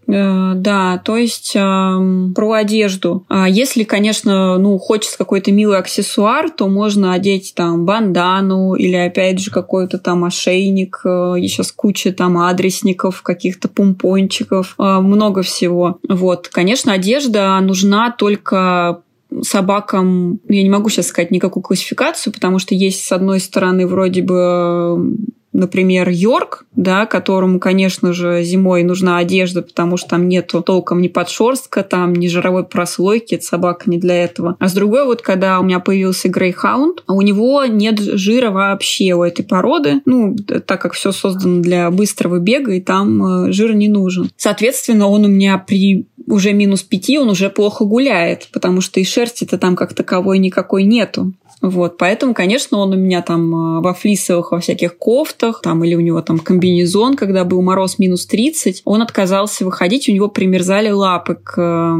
[0.06, 3.24] Э, да, то есть э, про одежду.
[3.28, 9.38] А если, конечно, ну, хочется какой-то милый аксессуар, то можно одеть там бандану или, опять
[9.38, 11.00] же, какой-то там ошейник.
[11.04, 15.98] Э, сейчас куча там адресников, каких-то пумпончиков, э, много всего.
[16.08, 19.00] Вот, конечно, одежда нужна только
[19.42, 24.22] собакам, я не могу сейчас сказать никакую классификацию, потому что есть, с одной стороны, вроде
[24.22, 25.16] бы
[25.54, 31.08] например, Йорк, да, которому, конечно же, зимой нужна одежда, потому что там нету толком ни
[31.08, 34.56] подшерстка, там ни жировой прослойки, собака не для этого.
[34.58, 39.22] А с другой, вот когда у меня появился Грейхаунд, у него нет жира вообще у
[39.22, 43.88] этой породы, ну, так как все создано для быстрого бега, и там э, жир не
[43.88, 44.30] нужен.
[44.36, 49.04] Соответственно, он у меня при уже минус пяти, он уже плохо гуляет, потому что и
[49.04, 51.32] шерсти-то там как таковой никакой нету.
[51.64, 55.94] Вот, поэтому, конечно, он у меня там а, во флисовых, во всяких кофтах, там, или
[55.94, 60.90] у него там комбинезон, когда был мороз минус 30, он отказался выходить, у него примерзали
[60.90, 61.98] лапы к,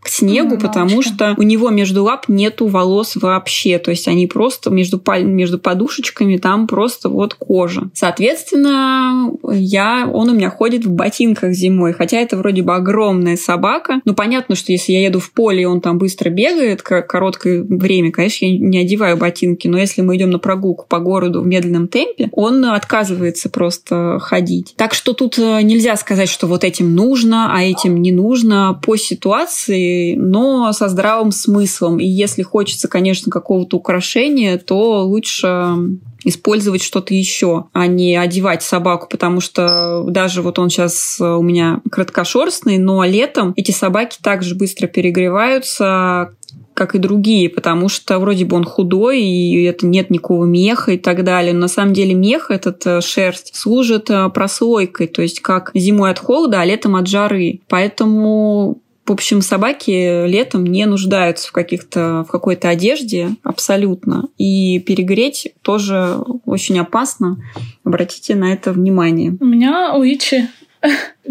[0.00, 4.26] к снегу, mm, потому что у него между лап нету волос вообще, то есть они
[4.26, 7.88] просто между, между подушечками там просто вот кожа.
[7.94, 14.02] Соответственно, я, он у меня ходит в ботинках зимой, хотя это вроде бы огромная собака,
[14.04, 18.12] но понятно, что если я еду в поле, и он там быстро бегает, короткое время,
[18.12, 21.46] конечно, я не одеваю надеваю ботинки, но если мы идем на прогулку по городу в
[21.46, 24.74] медленном темпе, он отказывается просто ходить.
[24.76, 28.96] Так что тут э, нельзя сказать, что вот этим нужно, а этим не нужно по
[28.96, 31.98] ситуации, но со здравым смыслом.
[31.98, 39.06] И если хочется, конечно, какого-то украшения, то лучше использовать что-то еще, а не одевать собаку,
[39.08, 44.88] потому что даже вот он сейчас у меня краткошерстный, но летом эти собаки также быстро
[44.88, 46.30] перегреваются,
[46.76, 50.98] как и другие, потому что вроде бы он худой, и это нет никакого меха и
[50.98, 51.54] так далее.
[51.54, 56.10] Но на самом деле мех, этот э, шерсть, служит э, прослойкой, то есть как зимой
[56.10, 57.60] от холода, а летом от жары.
[57.68, 64.28] Поэтому в общем, собаки летом не нуждаются в, каких-то, в какой-то одежде абсолютно.
[64.36, 67.38] И перегреть тоже очень опасно.
[67.84, 69.36] Обратите на это внимание.
[69.40, 70.48] У меня у Ичи...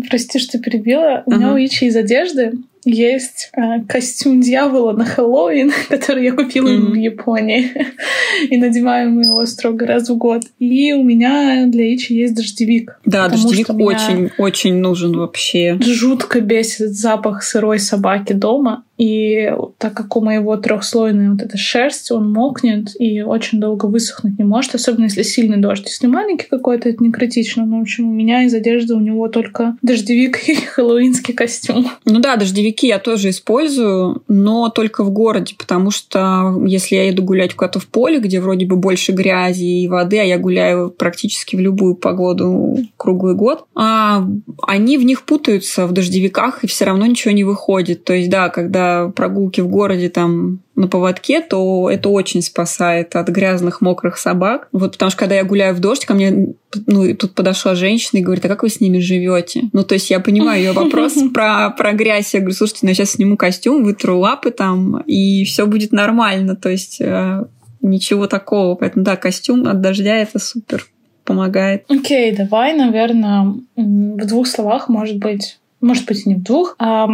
[0.09, 1.23] Прости, что перебила.
[1.25, 2.53] У меня у Ичи из одежды
[2.85, 6.91] есть э, костюм дьявола на Хэллоуин, который я купила mm-hmm.
[6.91, 7.71] в Японии.
[8.49, 10.43] и надеваем его строго раз в год.
[10.59, 12.99] И у меня для Ичи есть дождевик.
[13.05, 15.77] Да, дождевик очень, очень нужен вообще.
[15.81, 18.84] Жутко бесит запах сырой собаки дома.
[18.97, 24.37] И так как у моего трехслойная вот эта шерсть, он мокнет и очень долго высохнуть
[24.37, 25.85] не может, особенно если сильный дождь.
[25.85, 27.65] Если маленький какой-то, это не критично.
[27.65, 31.87] Но, в общем, у меня из одежды у него только дождевик и хэллоуинский костюм.
[32.05, 37.23] Ну да, дождевики я тоже использую, но только в городе, потому что если я еду
[37.23, 41.55] гулять куда-то в поле, где вроде бы больше грязи и воды, а я гуляю практически
[41.55, 44.25] в любую погоду круглый год, а
[44.65, 48.03] они в них путаются в дождевиках, и все равно ничего не выходит.
[48.03, 48.84] То есть, да, когда
[49.15, 54.67] прогулки в городе там на поводке, то это очень спасает от грязных, мокрых собак.
[54.71, 56.55] Вот потому что когда я гуляю в дождь, ко мне
[56.87, 59.69] ну, тут подошла женщина и говорит, а как вы с ними живете?
[59.71, 62.33] Ну, то есть я понимаю ее вопрос про, про грязь.
[62.33, 66.55] Я говорю, слушайте, ну, я сейчас сниму костюм, вытру лапы там, и все будет нормально.
[66.55, 67.45] То есть э,
[67.81, 68.75] ничего такого.
[68.75, 70.85] Поэтому, да, костюм от дождя— это супер
[71.23, 71.85] помогает.
[71.89, 77.07] Окей, okay, давай, наверное, в двух словах, может быть, может быть, не в двух, а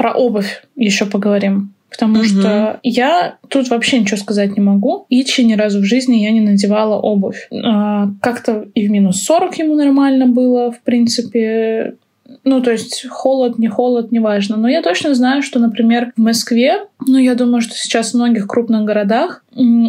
[0.00, 1.74] про обувь еще поговорим.
[1.90, 2.24] Потому угу.
[2.24, 5.04] что я тут вообще ничего сказать не могу.
[5.10, 7.48] Ичи ни разу в жизни я не надевала обувь.
[7.52, 11.96] А, как-то и в минус 40 ему нормально было, в принципе.
[12.44, 14.56] Ну, то есть холод, не холод, неважно.
[14.56, 18.46] Но я точно знаю, что, например, в Москве, ну, я думаю, что сейчас в многих
[18.46, 19.44] крупных городах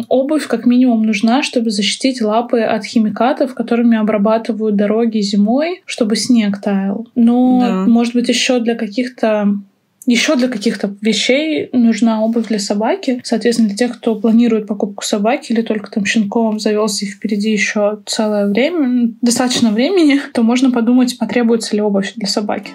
[0.08, 6.60] обувь как минимум нужна, чтобы защитить лапы от химикатов, которыми обрабатывают дороги зимой, чтобы снег
[6.60, 7.06] таял.
[7.14, 7.90] Но, да.
[7.90, 9.54] может быть, еще для каких-то
[10.06, 13.20] еще для каких-то вещей нужна обувь для собаки.
[13.24, 18.00] Соответственно, для тех, кто планирует покупку собаки или только там щенком завелся и впереди еще
[18.06, 22.70] целое время, достаточно времени, то можно подумать, потребуется ли обувь для собаки.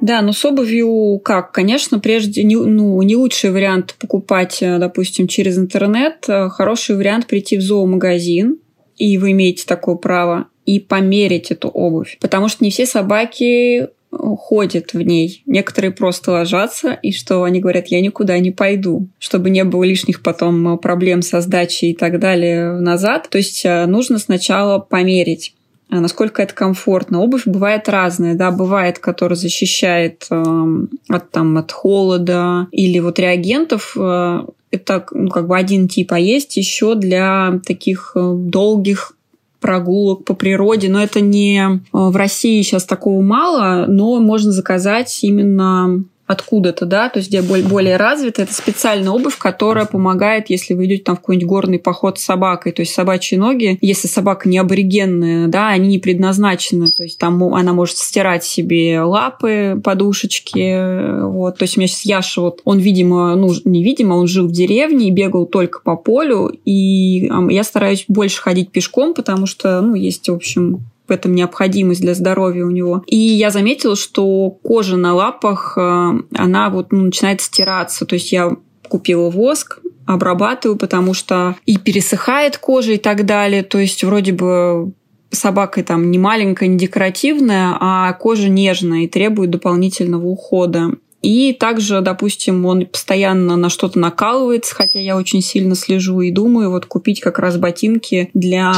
[0.00, 1.52] Да, но с обувью как?
[1.52, 6.24] Конечно, прежде не, ну, не лучший вариант покупать, э, допустим, через интернет.
[6.26, 8.58] Э, хороший вариант прийти в зоомагазин,
[8.96, 12.18] и вы имеете такое право и померить эту обувь.
[12.20, 15.42] Потому что не все собаки ходят в ней.
[15.46, 20.22] Некоторые просто ложатся, и что они говорят, я никуда не пойду, чтобы не было лишних
[20.22, 23.28] потом проблем со сдачей и так далее назад.
[23.30, 25.54] То есть э, нужно сначала померить
[25.90, 27.20] насколько это комфортно.
[27.20, 30.66] Обувь бывает разная, да, бывает, которая защищает э,
[31.08, 33.96] от, там, от холода или вот реагентов.
[33.98, 39.16] Э, это ну, как бы один тип, а есть еще для таких э, долгих
[39.60, 45.18] прогулок по природе, но это не э, в России сейчас такого мало, но можно заказать
[45.22, 48.42] именно откуда-то, да, то есть где более, более развито.
[48.42, 52.70] Это специальная обувь, которая помогает, если вы идете там в какой-нибудь горный поход с собакой.
[52.70, 56.86] То есть собачьи ноги, если собака не аборигенная, да, они не предназначены.
[56.86, 61.24] То есть там она может стирать себе лапы, подушечки.
[61.24, 61.58] Вот.
[61.58, 65.08] То есть у меня сейчас Яша, вот, он, видимо, ну, невидимо, он жил в деревне
[65.08, 66.52] и бегал только по полю.
[66.64, 72.00] И я стараюсь больше ходить пешком, потому что, ну, есть, в общем, в этом необходимость
[72.00, 73.02] для здоровья у него.
[73.06, 78.06] И я заметила, что кожа на лапах, э, она вот ну, начинает стираться.
[78.06, 78.56] То есть я
[78.88, 83.62] купила воск, обрабатываю, потому что и пересыхает кожа и так далее.
[83.62, 84.92] То есть вроде бы
[85.30, 90.92] собака там не маленькая, не декоративная, а кожа нежная и требует дополнительного ухода.
[91.22, 96.70] И также, допустим, он постоянно на что-то накалывается, хотя я очень сильно слежу и думаю,
[96.70, 98.72] вот купить как раз ботинки для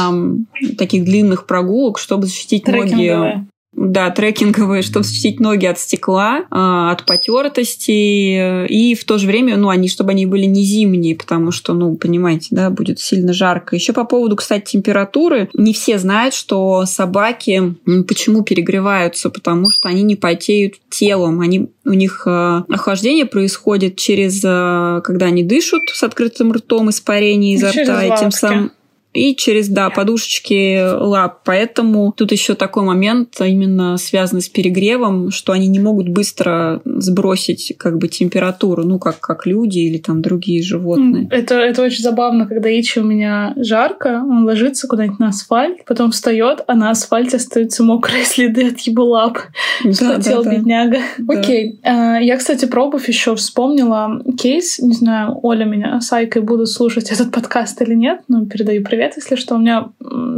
[0.77, 7.05] таких длинных прогулок, чтобы защитить ноги да, трекинговые, чтобы защитить ноги от стекла, а, от
[7.05, 11.73] потертости, и в то же время, ну, они, чтобы они были не зимние, потому что,
[11.73, 13.75] ну, понимаете, да, будет сильно жарко.
[13.75, 17.75] Еще по поводу, кстати, температуры, не все знают, что собаки
[18.07, 24.41] почему перегреваются, потому что они не потеют телом, они, у них а, охлаждение происходит через,
[24.45, 28.71] а, когда они дышат с открытым ртом, испарение изо рта, и тем самым
[29.13, 31.41] и через, да, подушечки лап.
[31.45, 37.73] Поэтому тут еще такой момент, именно связанный с перегревом, что они не могут быстро сбросить
[37.77, 41.27] как бы температуру, ну, как, как люди или там другие животные.
[41.29, 46.11] Это, это очень забавно, когда Ичи у меня жарко, он ложится куда-нибудь на асфальт, потом
[46.11, 49.39] встает, а на асфальте остаются мокрые следы от его лап.
[49.83, 50.97] Да, Хотел да, бедняга.
[51.19, 51.39] Да.
[51.39, 51.79] Окей.
[51.83, 54.79] А, я, кстати, про обувь еще вспомнила кейс.
[54.79, 59.02] Не знаю, Оля меня с Айкой будут слушать этот подкаст или нет, но передаю привет
[59.03, 59.55] привет, если что.
[59.55, 59.89] У меня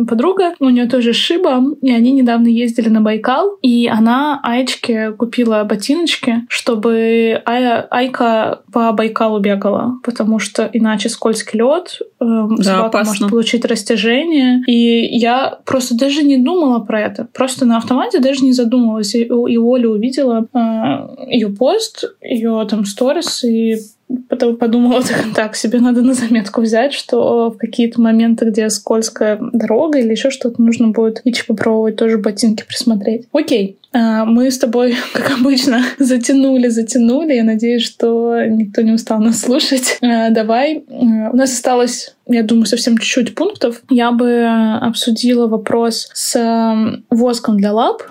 [0.08, 5.64] подруга, у нее тоже шиба, и они недавно ездили на Байкал, и она Айчке купила
[5.64, 12.26] ботиночки, чтобы Ай, Айка по Байкалу бегала, потому что иначе скользкий лед, э,
[12.58, 13.12] да, собака опасно.
[13.12, 14.64] может получить растяжение.
[14.68, 17.28] И я просто даже не думала про это.
[17.34, 19.14] Просто на автомате даже не задумывалась.
[19.16, 23.78] И, и Оля увидела э, ее пост, ее там сторис, и
[24.30, 25.02] Потом подумала,
[25.36, 30.30] так, себе надо на заметку взять, что в какие-то моменты, где скользкая дорога или еще
[30.30, 33.28] что-то, нужно будет идти попробовать тоже ботинки присмотреть.
[33.32, 37.34] Окей, а, мы с тобой, как обычно, затянули, затянули.
[37.34, 39.98] Я надеюсь, что никто не устал нас слушать.
[40.02, 40.84] А, давай.
[40.90, 43.82] А, у нас осталось, я думаю, совсем чуть-чуть пунктов.
[43.90, 44.46] Я бы
[44.82, 48.04] обсудила вопрос с воском для лап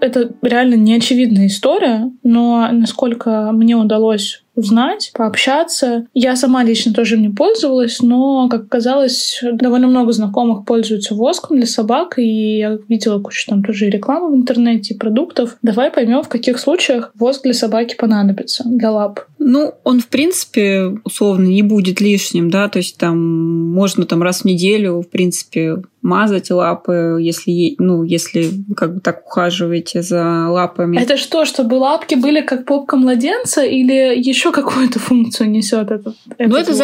[0.00, 6.06] это реально неочевидная история, но насколько мне удалось узнать, пообщаться.
[6.14, 11.66] Я сама лично тоже не пользовалась, но, как оказалось, довольно много знакомых пользуются воском для
[11.66, 15.56] собак, и я видела кучу там тоже рекламы в интернете, продуктов.
[15.62, 19.20] Давай поймем, в каких случаях воск для собаки понадобится, для лап.
[19.38, 24.42] Ну, он, в принципе, условно не будет лишним, да, то есть там можно там раз
[24.42, 30.98] в неделю, в принципе, мазать лапы, если, ну, если как бы так ухаживаете за лапами.
[30.98, 36.16] Это что, чтобы лапки были как попка младенца или еще еще какую-то функцию несет этот?
[36.36, 36.74] этот ну, это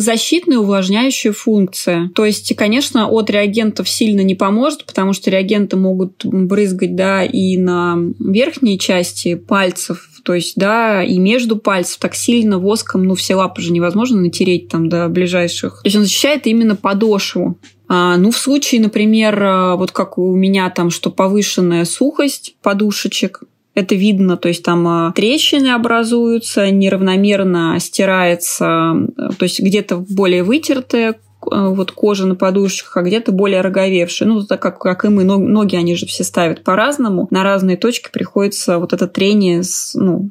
[0.00, 2.10] защитная увлажняющая функция.
[2.14, 7.56] То есть, конечно, от реагентов сильно не поможет, потому что реагенты могут брызгать, да, и
[7.56, 13.34] на верхней части пальцев, то есть, да, и между пальцев так сильно воском, ну, все
[13.34, 15.82] лапы же невозможно натереть там до ближайших.
[15.82, 17.58] То есть он защищает именно подошву.
[17.90, 23.40] А, ну, в случае, например, вот как у меня там, что повышенная сухость подушечек,
[23.78, 31.14] это видно, то есть там а, трещины образуются, неравномерно стирается, то есть где-то более вытертая
[31.50, 34.28] а, вот кожа на подушечках, а где-то более роговевшая.
[34.28, 37.28] Ну, так как, как и мы, ноги они же все ставят по-разному.
[37.30, 40.30] На разные точки приходится вот это трение, с, ну,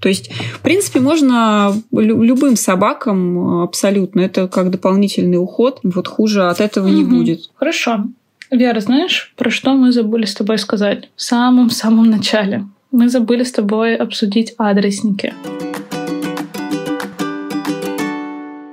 [0.00, 4.20] то есть, в принципе, можно любым собакам абсолютно.
[4.20, 5.80] Это как дополнительный уход.
[5.82, 6.94] Вот хуже от этого угу.
[6.94, 7.50] не будет.
[7.54, 8.06] Хорошо.
[8.52, 12.66] Вера, знаешь, про что мы забыли с тобой сказать в самом-самом начале?
[12.90, 15.32] Мы забыли с тобой обсудить адресники.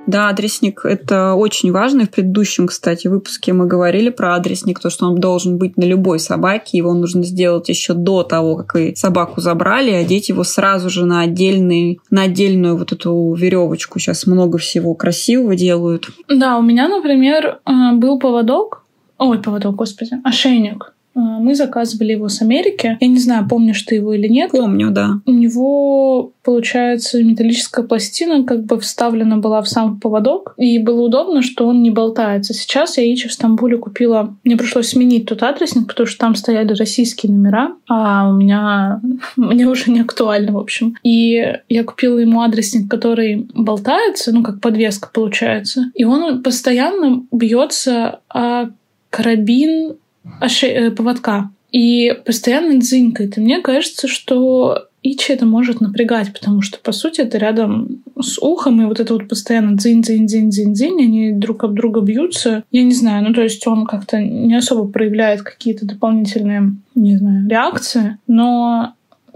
[0.06, 2.02] Да, адресник— это очень важно.
[2.02, 5.86] И в предыдущем, кстати, выпуске мы говорили про адресник, то, что он должен быть на
[5.86, 6.78] любой собаке.
[6.78, 11.22] Его нужно сделать еще до того, как вы собаку забрали, одеть его сразу же на,
[11.22, 13.98] отдельный, на отдельную вот эту веревочку.
[13.98, 16.10] Сейчас много всего красивого делают.
[16.28, 18.84] Да, у меня, например, э, был поводок,
[19.20, 22.98] ой, поводок, господи, ошейник а, мы заказывали его с Америки.
[23.00, 24.52] Я не знаю, помнишь ты его или нет.
[24.52, 25.20] Помню, да.
[25.26, 30.54] У него, получается, металлическая пластина как бы вставлена была в сам поводок.
[30.58, 32.54] И было удобно, что он не болтается.
[32.54, 34.36] Сейчас я Ичи в Стамбуле купила...
[34.44, 39.02] Мне пришлось сменить тот адресник, потому что там стояли российские номера, а у меня...
[39.36, 40.96] Мне уже не актуально, в общем.
[41.04, 45.92] И я купила ему адресник, который болтается, ну, как подвеска получается.
[45.96, 48.70] И он постоянно бьется о
[49.10, 49.98] карабин
[50.40, 50.68] оши...
[50.68, 51.52] Э, поводка.
[51.72, 53.38] И постоянно дзынькает.
[53.38, 58.38] И мне кажется, что Ичи это может напрягать, потому что, по сути, это рядом с
[58.38, 62.02] ухом, и вот это вот постоянно дзинь дзинь дзинь дзинь дзинь они друг об друга
[62.02, 62.64] бьются.
[62.72, 67.48] Я не знаю, ну то есть он как-то не особо проявляет какие-то дополнительные, не знаю,
[67.48, 68.94] реакции, но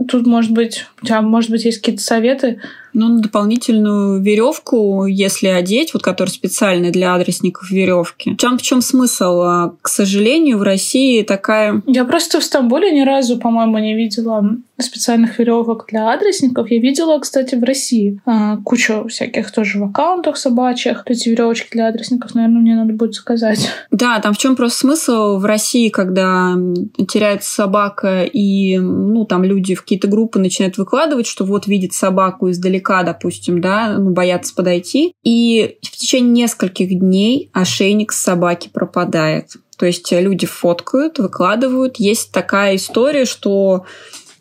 [0.09, 2.59] тут, может быть, у тебя, может быть, есть какие-то советы,
[2.93, 8.35] ну, на дополнительную веревку, если одеть, вот которая специальная для адресников веревки.
[8.37, 9.41] Чем, в чем смысл?
[9.41, 11.81] А, к сожалению, в России такая...
[11.87, 14.45] Я просто в Стамбуле ни разу, по-моему, не видела
[14.79, 16.69] специальных веревок для адресников.
[16.71, 21.03] Я видела, кстати, в России а, кучу всяких тоже в аккаунтах собачьих.
[21.05, 23.69] Эти веревочки для адресников, наверное, мне надо будет заказать.
[23.91, 26.55] Да, там в чем просто смысл в России, когда
[27.07, 32.49] теряется собака, и ну, там люди в какие-то группы начинают выкладывать, что вот видит собаку
[32.49, 35.13] издалека допустим, да, ну, боятся подойти.
[35.23, 39.51] И в течение нескольких дней ошейник с собаки пропадает.
[39.77, 41.97] То есть люди фоткают, выкладывают.
[41.97, 43.85] Есть такая история, что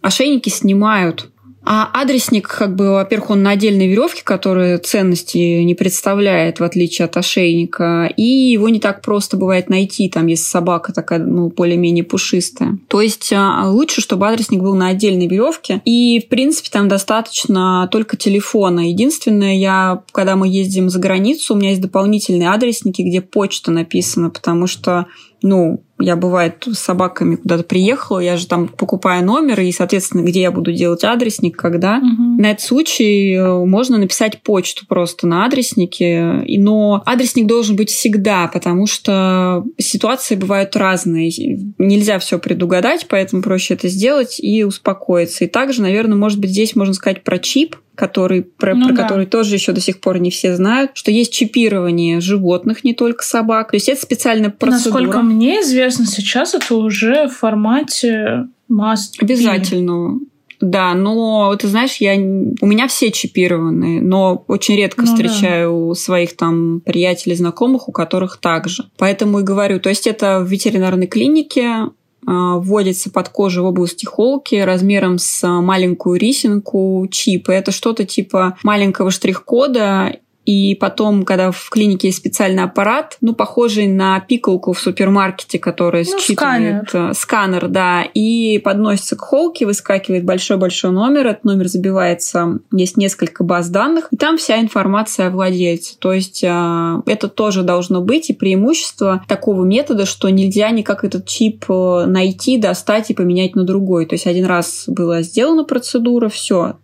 [0.03, 1.32] ошейники снимают
[1.64, 7.07] а адресник, как бы, во-первых, он на отдельной веревке, которая ценности не представляет, в отличие
[7.07, 12.03] от ошейника, и его не так просто бывает найти, там, если собака такая, ну, более-менее
[12.03, 12.78] пушистая.
[12.88, 17.88] То есть а, лучше, чтобы адресник был на отдельной веревке, и, в принципе, там достаточно
[17.92, 18.88] только телефона.
[18.88, 24.30] Единственное, я, когда мы ездим за границу, у меня есть дополнительные адресники, где почта написана,
[24.30, 25.07] потому что
[25.43, 30.43] ну, я бывает с собаками куда-то приехала, я же там покупаю номер, и, соответственно, где
[30.43, 31.99] я буду делать адресник, когда.
[31.99, 32.43] Угу.
[32.43, 38.49] На этот случай э, можно написать почту просто на адреснике, но адресник должен быть всегда,
[38.49, 41.30] потому что ситуации бывают разные.
[41.78, 45.45] Нельзя все предугадать, поэтому проще это сделать и успокоиться.
[45.45, 49.03] И также, наверное, может быть, здесь можно сказать про чип, который, про, ну, про да.
[49.03, 53.24] который тоже еще до сих пор не все знают, что есть чипирование животных, не только
[53.24, 53.70] собак.
[53.70, 55.03] То есть это специальная процедура.
[55.03, 59.16] Насколько мне известно, сейчас это уже в формате маст.
[59.20, 60.20] Обязательно.
[60.62, 65.95] Да, но ты знаешь, я у меня все чипированы, но очень редко ну, встречаю да.
[65.97, 68.84] своих там приятелей, знакомых, у которых также.
[68.97, 71.88] Поэтому и говорю, то есть это в ветеринарной клинике
[72.25, 77.49] вводится под кожу в области холки размером с маленькую рисинку чип.
[77.49, 83.86] Это что-то типа маленького штрих-кода и потом, когда в клинике есть специальный аппарат, ну, похожий
[83.86, 87.11] на пикалку в супермаркете, который ну, считывает сканер.
[87.11, 93.45] Э, сканер, да, и подносится к холке, выскакивает большой-большой номер, этот номер забивается, есть несколько
[93.45, 95.97] баз данных, и там вся информация о владельце.
[95.99, 101.24] То есть э, это тоже должно быть, и преимущество такого метода, что нельзя никак этот
[101.26, 104.07] чип э, найти, достать и поменять на другой.
[104.07, 106.76] То есть один раз была сделана процедура, все,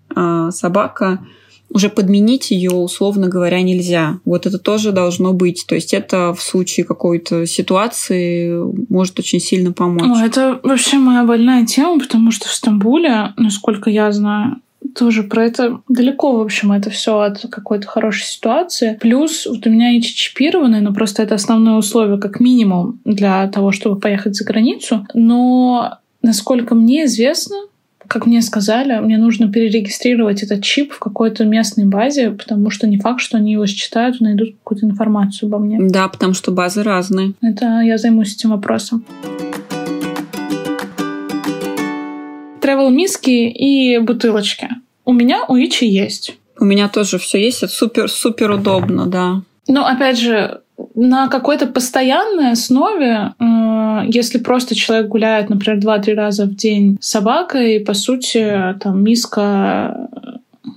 [0.50, 1.20] собака
[1.70, 4.20] уже подменить ее, условно говоря, нельзя.
[4.24, 5.64] Вот это тоже должно быть.
[5.68, 8.52] То есть это в случае какой-то ситуации
[8.88, 10.04] может очень сильно помочь.
[10.04, 14.56] О, это вообще моя больная тема, потому что в Стамбуле, насколько я знаю,
[14.94, 18.96] тоже про это далеко, в общем, это все от какой-то хорошей ситуации.
[19.00, 23.72] Плюс вот у меня эти чипированные, но просто это основное условие, как минимум, для того,
[23.72, 25.06] чтобы поехать за границу.
[25.14, 27.56] Но, насколько мне известно,
[28.08, 32.98] как мне сказали, мне нужно перерегистрировать этот чип в какой-то местной базе, потому что не
[32.98, 35.78] факт, что они его считают и найдут какую-то информацию обо мне.
[35.78, 37.34] Да, потому что базы разные.
[37.42, 39.04] Это я займусь этим вопросом.
[42.62, 44.68] Тревел миски и бутылочки.
[45.04, 46.36] У меня у Ичи есть.
[46.58, 47.62] У меня тоже все есть.
[47.62, 49.42] Это супер супер удобно, да.
[49.68, 50.62] Ну, опять же,
[50.94, 53.44] на какой-то постоянной основе, э,
[54.06, 60.08] если просто человек гуляет, например, два-три раза в день с собакой, по сути, там миска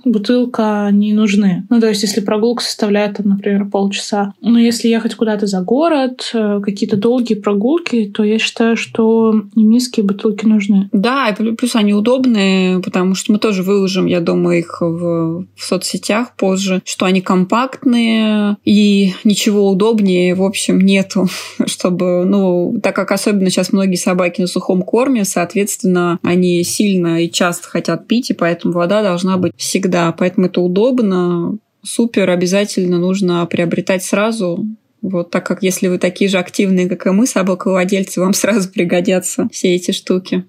[0.04, 1.66] бутылка не нужны.
[1.70, 4.34] Ну, то есть, если прогулка составляет, там, например, полчаса.
[4.40, 10.00] Но если ехать куда-то за город, э, какие-то долгие прогулки, то я считаю, что миски,
[10.00, 10.88] бутылки нужны.
[10.92, 15.64] Да, и плюс они удобные, потому что мы тоже выложим, я думаю, их в, в
[15.64, 21.28] соцсетях позже, что они компактные и ничего удобнее, в общем, нету,
[21.66, 27.30] чтобы, ну, так как особенно сейчас многие собаки на сухом корме, соответственно, они сильно и
[27.30, 29.91] часто хотят пить, и поэтому вода должна быть всегда.
[30.18, 34.66] Поэтому это удобно, супер, обязательно нужно приобретать сразу.
[35.00, 39.48] Вот, так как если вы такие же активные, как и мы, собаковладельцы, вам сразу пригодятся
[39.52, 40.44] все эти штуки.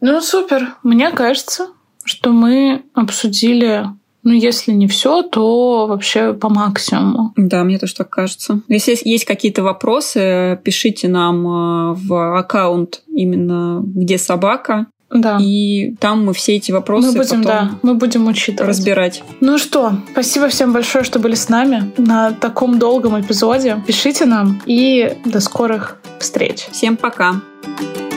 [0.00, 0.74] Ну, супер.
[0.82, 1.68] Мне кажется,
[2.04, 3.86] что мы обсудили
[4.24, 7.32] ну, если не все, то вообще по максимуму.
[7.36, 8.60] Да, мне тоже так кажется.
[8.68, 14.86] Если есть какие-то вопросы, пишите нам э, в аккаунт именно где собака.
[15.12, 15.38] Да.
[15.40, 18.68] И там мы все эти вопросы мы будем, потом да, мы будем учитывать.
[18.70, 19.22] разбирать.
[19.40, 23.82] Ну что, спасибо всем большое, что были с нами на таком долгом эпизоде.
[23.86, 26.66] Пишите нам и до скорых встреч.
[26.70, 27.40] Всем пока.
[27.62, 28.11] Пока.